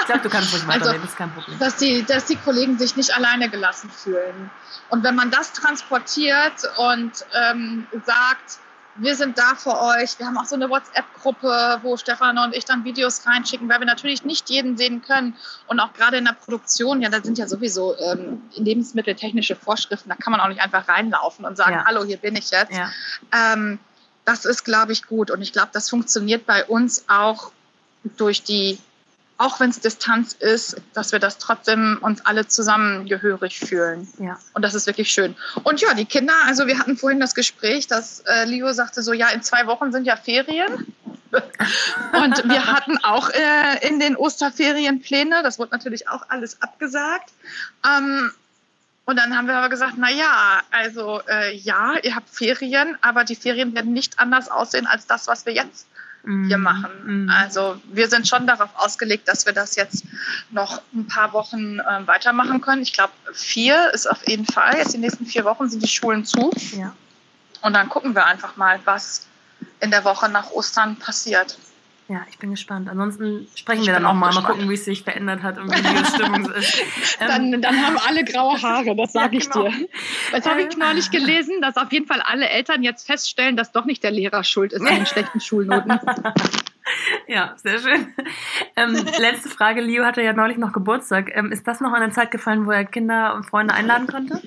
Ich 0.01 0.07
glaube, 0.07 0.23
du 0.23 0.31
kannst 0.31 0.53
ruhig 0.53 0.67
weiterreden, 0.67 0.89
also, 0.89 1.01
das 1.01 1.11
ist 1.11 1.17
kein 1.17 1.33
Problem. 1.33 1.59
Dass 1.59 1.77
die, 1.77 2.05
dass 2.05 2.25
die 2.27 2.37
Kollegen 2.37 2.79
sich 2.79 2.97
nicht 2.97 3.15
alleine 3.17 3.49
gelassen 3.51 3.91
fühlen. 3.91 4.51
Und 4.89 5.03
wenn 5.03 5.15
man 5.15 5.31
das 5.31 5.53
transportiert 5.53 6.71
und 6.77 7.25
ähm, 7.35 7.87
sagt, 8.05 8.59
wir 9.01 9.17
sind 9.17 9.39
da 9.39 9.55
für 9.55 9.81
euch. 9.81 10.19
Wir 10.19 10.27
haben 10.27 10.37
auch 10.37 10.45
so 10.45 10.55
eine 10.55 10.69
WhatsApp-Gruppe, 10.69 11.81
wo 11.83 11.97
Stefan 11.97 12.39
und 12.39 12.55
ich 12.55 12.65
dann 12.65 12.85
Videos 12.85 13.27
reinschicken, 13.27 13.69
weil 13.69 13.81
wir 13.81 13.87
natürlich 13.87 14.25
nicht 14.25 14.51
jeden 14.51 14.77
sehen 14.77 15.03
können. 15.03 15.37
Und 15.67 15.81
auch 15.81 15.93
gerade 15.95 16.19
in 16.19 16.27
der 16.27 16.35
Produktion, 16.35 17.01
ja, 17.01 17.09
da 17.09 17.23
sind 17.23 17.39
ja 17.39 17.49
sowieso 17.49 17.97
ähm, 17.99 18.43
lebensmitteltechnische 18.55 19.57
Vorschriften, 19.57 20.11
da 20.11 20.17
kann 20.17 20.33
man 20.33 20.41
auch 20.41 20.49
nicht 20.49 20.61
einfach 20.61 20.87
reinlaufen 20.87 21.45
und 21.45 21.57
sagen, 21.57 21.73
ja. 21.73 21.85
hallo, 21.87 22.05
hier 22.05 22.19
bin 22.19 22.37
ich 22.37 22.51
jetzt. 22.51 22.73
Ja. 22.73 22.91
Ähm, 23.33 23.79
das 24.25 24.45
ist, 24.45 24.65
glaube 24.65 24.93
ich, 24.93 25.07
gut. 25.07 25.31
Und 25.31 25.41
ich 25.41 25.53
glaube, 25.53 25.71
das 25.73 25.89
funktioniert 25.89 26.47
bei 26.47 26.65
uns 26.65 27.05
auch 27.09 27.53
durch 28.17 28.43
die 28.43 28.79
auch 29.41 29.59
wenn 29.59 29.71
es 29.71 29.81
Distanz 29.81 30.35
ist, 30.35 30.77
dass 30.93 31.13
wir 31.13 31.19
das 31.19 31.39
trotzdem 31.39 31.99
uns 32.03 32.25
alle 32.27 32.47
zusammengehörig 32.47 33.59
fühlen. 33.59 34.07
Ja. 34.19 34.39
Und 34.53 34.63
das 34.63 34.75
ist 34.75 34.87
wirklich 34.87 35.11
schön. 35.11 35.35
Und 35.63 35.81
ja, 35.81 35.95
die 35.95 36.05
Kinder, 36.05 36.35
also 36.45 36.67
wir 36.67 36.79
hatten 36.79 36.99
vorhin 36.99 37.21
das 37.21 37.35
Gespräch, 37.35 37.87
dass 37.87 38.21
äh, 38.21 38.45
Leo 38.45 38.71
sagte 38.75 39.03
so, 39.03 39.15
ja, 39.15 39.29
in 39.31 39.43
zwei 39.43 39.67
Wochen 39.67 39.93
sind 39.93 40.05
ja 40.05 40.17
Ferien. 40.17 40.93
und 41.33 42.49
wir 42.51 42.67
hatten 42.67 42.99
auch 42.99 43.31
äh, 43.31 43.89
in 43.89 43.99
den 43.99 44.15
Osterferien 44.15 45.01
Pläne. 45.01 45.43
Das 45.43 45.59
wurde 45.59 45.71
natürlich 45.71 46.07
auch 46.07 46.27
alles 46.29 46.61
abgesagt. 46.61 47.31
Ähm, 47.87 48.31
und 49.07 49.17
dann 49.17 49.35
haben 49.35 49.47
wir 49.47 49.57
aber 49.57 49.71
gesagt, 49.71 49.95
na 49.97 50.11
ja, 50.11 50.61
also 50.71 51.23
äh, 51.27 51.57
ja, 51.57 51.95
ihr 52.03 52.15
habt 52.15 52.29
Ferien, 52.29 52.99
aber 53.01 53.25
die 53.25 53.37
Ferien 53.37 53.75
werden 53.75 53.95
nicht 53.95 54.19
anders 54.19 54.51
aussehen 54.51 54.87
als 54.87 55.07
das, 55.07 55.29
was 55.29 55.47
wir 55.47 55.55
jetzt 55.55 55.87
hier 56.23 56.59
mhm. 56.59 56.63
machen. 56.63 56.91
Mhm. 57.05 57.31
Also 57.31 57.81
wir 57.93 58.09
sind 58.09 58.29
schon 58.29 58.47
darauf 58.47 58.71
ausgelegt, 58.77 59.27
dass 59.29 59.47
wir 59.47 59.53
das 59.53 59.77
jetzt 59.77 60.05
noch 60.51 60.83
ein 60.93 61.07
paar 61.07 61.33
Wochen 61.33 61.79
äh, 61.79 62.07
weitermachen 62.07 62.61
können. 62.61 62.83
Ich 62.83 62.93
glaube, 62.93 63.13
vier 63.33 63.91
ist 63.95 64.07
auf 64.07 64.27
jeden 64.29 64.47
Fall. 64.47 64.77
Jetzt 64.77 64.93
die 64.93 64.99
nächsten 64.99 65.25
vier 65.27 65.45
Wochen 65.45 65.69
sind 65.69 65.83
die 65.83 65.89
Schulen 65.89 66.25
zu. 66.25 66.51
Ja. 66.77 66.95
Und 67.63 67.75
dann 67.75 67.89
gucken 67.89 68.15
wir 68.15 68.27
einfach 68.27 68.57
mal, 68.57 68.81
was 68.85 69.27
in 69.81 69.91
der 69.91 70.05
Woche 70.05 70.29
nach 70.29 70.51
Ostern 70.51 70.97
passiert. 70.97 71.59
Ja, 72.11 72.27
ich 72.29 72.39
bin 72.39 72.51
gespannt. 72.51 72.89
Ansonsten 72.89 73.47
sprechen 73.55 73.83
ich 73.83 73.87
wir 73.87 73.95
dann 73.95 74.05
auch 74.05 74.15
mal, 74.15 74.27
gespannt. 74.27 74.49
mal 74.49 74.53
gucken, 74.55 74.69
wie 74.69 74.75
es 74.75 74.85
sich 74.85 75.05
verändert 75.05 75.45
hat 75.45 75.59
und 75.59 75.71
wie 75.71 75.81
die 75.81 76.05
Stimmung 76.07 76.51
ist. 76.51 76.83
dann, 77.21 77.53
ähm, 77.53 77.63
dann 77.63 77.87
haben 77.87 77.99
alle 77.99 78.25
graue 78.25 78.61
Haare, 78.61 78.97
das 78.97 79.13
sage 79.13 79.37
ja, 79.37 79.39
ich 79.39 79.49
genau. 79.49 79.69
dir. 79.69 79.89
Jetzt 80.33 80.51
habe 80.51 80.63
ich 80.63 80.77
neulich 80.77 81.13
gelesen, 81.13 81.61
dass 81.63 81.77
auf 81.77 81.93
jeden 81.93 82.09
Fall 82.09 82.21
alle 82.21 82.49
Eltern 82.49 82.83
jetzt 82.83 83.07
feststellen, 83.07 83.57
dass 83.57 83.71
doch 83.71 83.85
nicht 83.85 84.03
der 84.03 84.11
Lehrer 84.11 84.43
schuld 84.43 84.73
ist 84.73 84.81
an 84.81 84.93
den 84.93 85.07
schlechten 85.07 85.41
Schulnoten. 85.41 86.01
Ja, 87.29 87.55
sehr 87.63 87.79
schön. 87.79 88.09
Ähm, 88.75 89.07
letzte 89.21 89.49
Frage. 89.49 89.81
Leo 89.81 90.05
hatte 90.05 90.21
ja 90.21 90.33
neulich 90.33 90.59
noch 90.59 90.73
Geburtstag. 90.73 91.31
Ähm, 91.37 91.53
ist 91.53 91.69
das 91.69 91.81
noch 91.81 91.93
an 91.93 92.03
eine 92.03 92.13
Zeit 92.13 92.33
gefallen, 92.33 92.67
wo 92.67 92.73
er 92.73 92.85
Kinder 92.87 93.37
und 93.37 93.47
Freunde 93.47 93.73
einladen 93.73 94.09
konnte? 94.09 94.43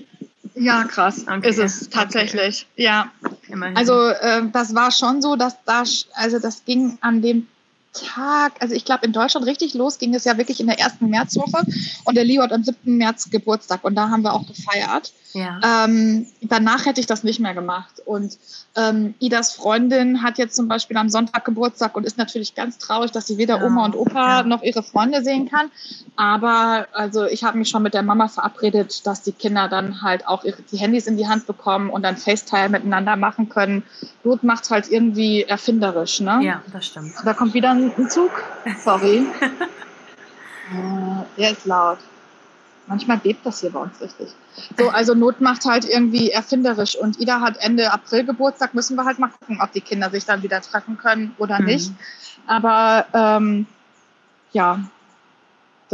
Ja, 0.56 0.84
krass. 0.84 1.26
Okay. 1.28 1.49
Ist 1.49 1.60
es 1.60 1.89
tatsächlich. 1.89 2.67
Okay. 2.73 2.84
Ja. 2.84 3.12
Immerhin. 3.47 3.78
Also 3.78 4.10
äh, 4.10 4.43
das 4.52 4.76
war 4.76 4.91
schon 4.91 5.21
so, 5.21 5.38
dass 5.38 5.63
da, 5.63 5.84
also 6.15 6.39
das 6.39 6.65
ging 6.65 6.97
an 7.02 7.21
dem 7.21 7.47
Tag, 7.93 8.53
also 8.60 8.73
ich 8.73 8.86
glaube 8.86 9.06
in 9.06 9.13
Deutschland 9.13 9.45
richtig 9.45 9.73
los 9.73 9.99
ging 9.99 10.15
es 10.15 10.25
ja 10.25 10.38
wirklich 10.38 10.60
in 10.60 10.67
der 10.67 10.79
ersten 10.79 11.10
Märzwoche 11.10 11.63
und 12.06 12.15
der 12.15 12.23
Leo 12.23 12.41
hat 12.41 12.51
am 12.51 12.63
7. 12.63 12.97
März 12.97 13.29
Geburtstag 13.29 13.84
und 13.84 13.95
da 13.95 14.10
haben 14.10 14.23
wir 14.23 14.34
auch 14.34 14.47
gefeiert. 14.47 15.13
Ja. 15.34 15.86
Ähm, 15.86 16.27
danach 16.41 16.86
hätte 16.86 16.99
ich 16.99 17.08
das 17.08 17.23
nicht 17.23 17.39
mehr 17.39 17.53
gemacht. 17.53 18.01
Und 18.06 18.38
ähm, 18.75 19.15
Idas 19.19 19.53
Freundin 19.53 20.21
hat 20.21 20.38
jetzt 20.38 20.56
zum 20.56 20.67
Beispiel 20.67 20.95
am 20.97 21.10
Sonntag 21.10 21.43
Geburtstag 21.45 21.95
und 21.95 22.06
ist 22.06 22.17
natürlich 22.17 22.56
ganz 22.56 22.77
traurig, 22.77 23.12
dass 23.12 23.27
sie 23.27 23.38
weder 23.38 23.58
ja. 23.58 23.65
Oma 23.65 23.86
und 23.86 23.95
Opa 23.95 24.39
ja. 24.39 24.43
noch 24.43 24.62
ihre 24.62 24.84
Freunde 24.84 25.23
sehen 25.23 25.49
kann. 25.49 25.71
Aber 26.15 26.88
also 26.93 27.25
ich 27.25 27.43
habe 27.43 27.58
mich 27.58 27.69
schon 27.69 27.84
mit 27.84 27.93
der 27.93 28.03
Mama 28.03 28.27
verabredet, 28.27 29.06
dass 29.08 29.23
die 29.23 29.32
Kinder 29.32 29.67
dann 29.69 30.01
halt 30.01 30.27
auch 30.27 30.43
ihre, 30.43 30.62
die 30.71 30.77
Handys 30.77 31.08
in 31.08 31.17
die 31.17 31.27
Hand 31.27 31.47
bekommen 31.47 31.89
und 31.89 32.03
dann 32.03 32.17
FaceTime 32.17 32.69
miteinander 32.69 33.15
machen 33.15 33.49
können. 33.49 33.84
Blut 34.21 34.43
macht 34.43 34.69
halt 34.69 34.89
irgendwie 34.89 35.43
erfinderisch, 35.43 36.19
ne? 36.19 36.39
Ja, 36.43 36.62
das 36.71 36.86
stimmt. 36.86 37.13
Da 37.25 37.34
kommt 37.34 37.53
wieder 37.53 37.71
ein 37.71 37.83
Zug. 38.10 38.32
Sorry. 38.84 39.26
äh, 40.72 41.24
der 41.38 41.52
ist 41.52 41.65
laut. 41.65 42.00
Manchmal 42.88 43.17
bebt 43.17 43.46
das 43.46 43.62
hier 43.62 43.72
bei 43.72 43.80
uns 43.80 44.00
richtig. 44.02 44.30
So, 44.78 44.89
also 44.89 45.13
Not 45.13 45.39
macht 45.39 45.63
halt 45.65 45.86
irgendwie 45.86 46.32
erfinderisch. 46.32 46.96
Und 46.98 47.19
Ida 47.19 47.39
hat 47.39 47.58
Ende 47.58 47.91
April 47.91 48.26
Geburtstag, 48.26 48.74
müssen 48.74 48.96
wir 48.96 49.06
halt 49.06 49.19
mal 49.19 49.30
gucken, 49.30 49.60
ob 49.62 49.72
die 49.72 49.82
Kinder 49.82 50.10
sich 50.10 50.26
dann 50.26 50.43
wieder 50.43 50.62
treffen 50.62 50.98
können 50.98 51.34
oder 51.38 51.60
mhm. 51.60 51.65
nicht. 51.65 51.91
Aber 52.46 53.06
ähm, 53.13 53.67
ja, 54.52 54.80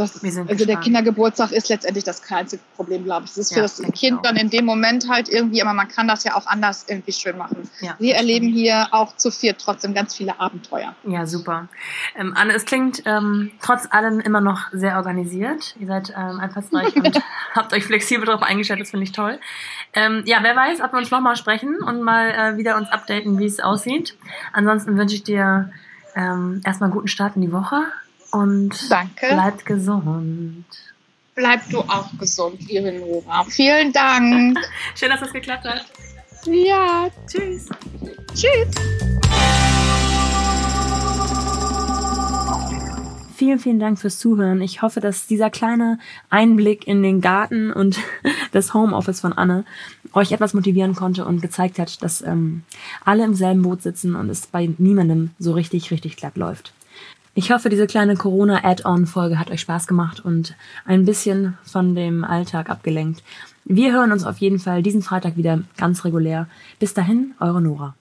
das, 0.00 0.24
also 0.24 0.42
gespannt. 0.42 0.68
der 0.68 0.76
Kindergeburtstag 0.78 1.52
ist 1.52 1.68
letztendlich 1.68 2.04
das 2.04 2.22
kleinste 2.22 2.58
Problem, 2.76 3.04
glaube 3.04 3.26
ich. 3.26 3.30
Das 3.30 3.38
ist 3.38 3.50
ja, 3.50 3.56
für 3.56 3.62
das 3.62 3.82
Kind 3.92 4.24
dann 4.24 4.36
in 4.36 4.50
dem 4.50 4.64
Moment 4.64 5.08
halt 5.08 5.28
irgendwie, 5.28 5.62
aber 5.62 5.72
man 5.74 5.88
kann 5.88 6.08
das 6.08 6.24
ja 6.24 6.34
auch 6.36 6.46
anders 6.46 6.86
irgendwie 6.88 7.12
schön 7.12 7.36
machen. 7.36 7.68
Ja, 7.80 7.94
Wir 7.98 8.16
erleben 8.16 8.46
stimmt. 8.46 8.58
hier 8.58 8.88
auch 8.92 9.16
zu 9.16 9.30
viert 9.30 9.60
trotzdem 9.60 9.94
ganz 9.94 10.14
viele 10.14 10.40
Abenteuer. 10.40 10.94
Ja, 11.04 11.26
super. 11.26 11.68
Ähm, 12.16 12.34
Anne, 12.36 12.54
es 12.54 12.64
klingt 12.64 13.02
ähm, 13.04 13.52
trotz 13.62 13.86
allem 13.90 14.20
immer 14.20 14.40
noch 14.40 14.72
sehr 14.72 14.96
organisiert. 14.96 15.76
Ihr 15.78 15.86
seid 15.86 16.10
ähm, 16.16 16.40
einfallsreich 16.40 16.96
und 16.96 17.22
habt 17.54 17.72
euch 17.72 17.84
flexibel 17.84 18.26
darauf 18.26 18.42
eingestellt, 18.42 18.80
das 18.80 18.90
finde 18.90 19.04
ich 19.04 19.12
toll. 19.12 19.38
Ähm, 19.92 20.22
ja, 20.26 20.38
wer 20.42 20.56
weiß, 20.56 20.80
ob 20.80 20.92
wir 20.92 20.98
uns 20.98 21.10
nochmal 21.10 21.36
sprechen 21.36 21.76
und 21.82 22.02
mal 22.02 22.30
äh, 22.30 22.56
wieder 22.56 22.76
uns 22.76 22.88
updaten, 22.90 23.38
wie 23.38 23.46
es 23.46 23.60
aussieht. 23.60 24.16
Ansonsten 24.52 24.96
wünsche 24.96 25.14
ich 25.14 25.24
dir 25.24 25.70
ähm, 26.16 26.60
erstmal 26.64 26.88
einen 26.88 26.94
guten 26.94 27.08
Start 27.08 27.36
in 27.36 27.42
die 27.42 27.52
Woche 27.52 27.84
und 28.32 28.90
Danke. 28.90 29.26
bleibt 29.28 29.66
gesund. 29.66 30.64
Bleib 31.34 31.68
du 31.70 31.80
auch 31.80 32.08
gesund, 32.18 32.60
liebe 32.68 32.92
Nora. 32.92 33.44
Vielen 33.44 33.92
Dank. 33.92 34.58
Schön, 34.94 35.10
dass 35.10 35.22
es 35.22 35.32
geklappt 35.32 35.64
hat. 35.64 35.86
Ja. 36.44 37.08
Tschüss. 37.26 37.68
Tschüss. 38.34 38.68
Vielen, 43.36 43.58
vielen 43.58 43.80
Dank 43.80 43.98
fürs 43.98 44.18
Zuhören. 44.18 44.60
Ich 44.60 44.82
hoffe, 44.82 45.00
dass 45.00 45.26
dieser 45.26 45.48
kleine 45.48 45.98
Einblick 46.28 46.86
in 46.86 47.02
den 47.02 47.22
Garten 47.22 47.72
und 47.72 47.98
das 48.52 48.74
Homeoffice 48.74 49.20
von 49.20 49.32
Anne 49.32 49.64
euch 50.12 50.32
etwas 50.32 50.52
motivieren 50.52 50.94
konnte 50.94 51.24
und 51.24 51.40
gezeigt 51.40 51.78
hat, 51.78 52.02
dass 52.02 52.20
ähm, 52.20 52.64
alle 53.04 53.24
im 53.24 53.34
selben 53.34 53.62
Boot 53.62 53.80
sitzen 53.80 54.14
und 54.14 54.28
es 54.28 54.46
bei 54.46 54.68
niemandem 54.76 55.30
so 55.38 55.52
richtig, 55.52 55.90
richtig 55.90 56.16
glatt 56.16 56.36
läuft. 56.36 56.74
Ich 57.34 57.52
hoffe, 57.52 57.68
diese 57.68 57.86
kleine 57.86 58.16
Corona-Add-on-Folge 58.16 59.38
hat 59.38 59.50
euch 59.50 59.60
Spaß 59.60 59.86
gemacht 59.86 60.24
und 60.24 60.56
ein 60.84 61.04
bisschen 61.04 61.56
von 61.62 61.94
dem 61.94 62.24
Alltag 62.24 62.68
abgelenkt. 62.68 63.22
Wir 63.64 63.92
hören 63.92 64.10
uns 64.10 64.24
auf 64.24 64.38
jeden 64.38 64.58
Fall 64.58 64.82
diesen 64.82 65.00
Freitag 65.00 65.36
wieder 65.36 65.60
ganz 65.76 66.04
regulär. 66.04 66.48
Bis 66.80 66.92
dahin, 66.92 67.34
eure 67.38 67.62
Nora. 67.62 67.94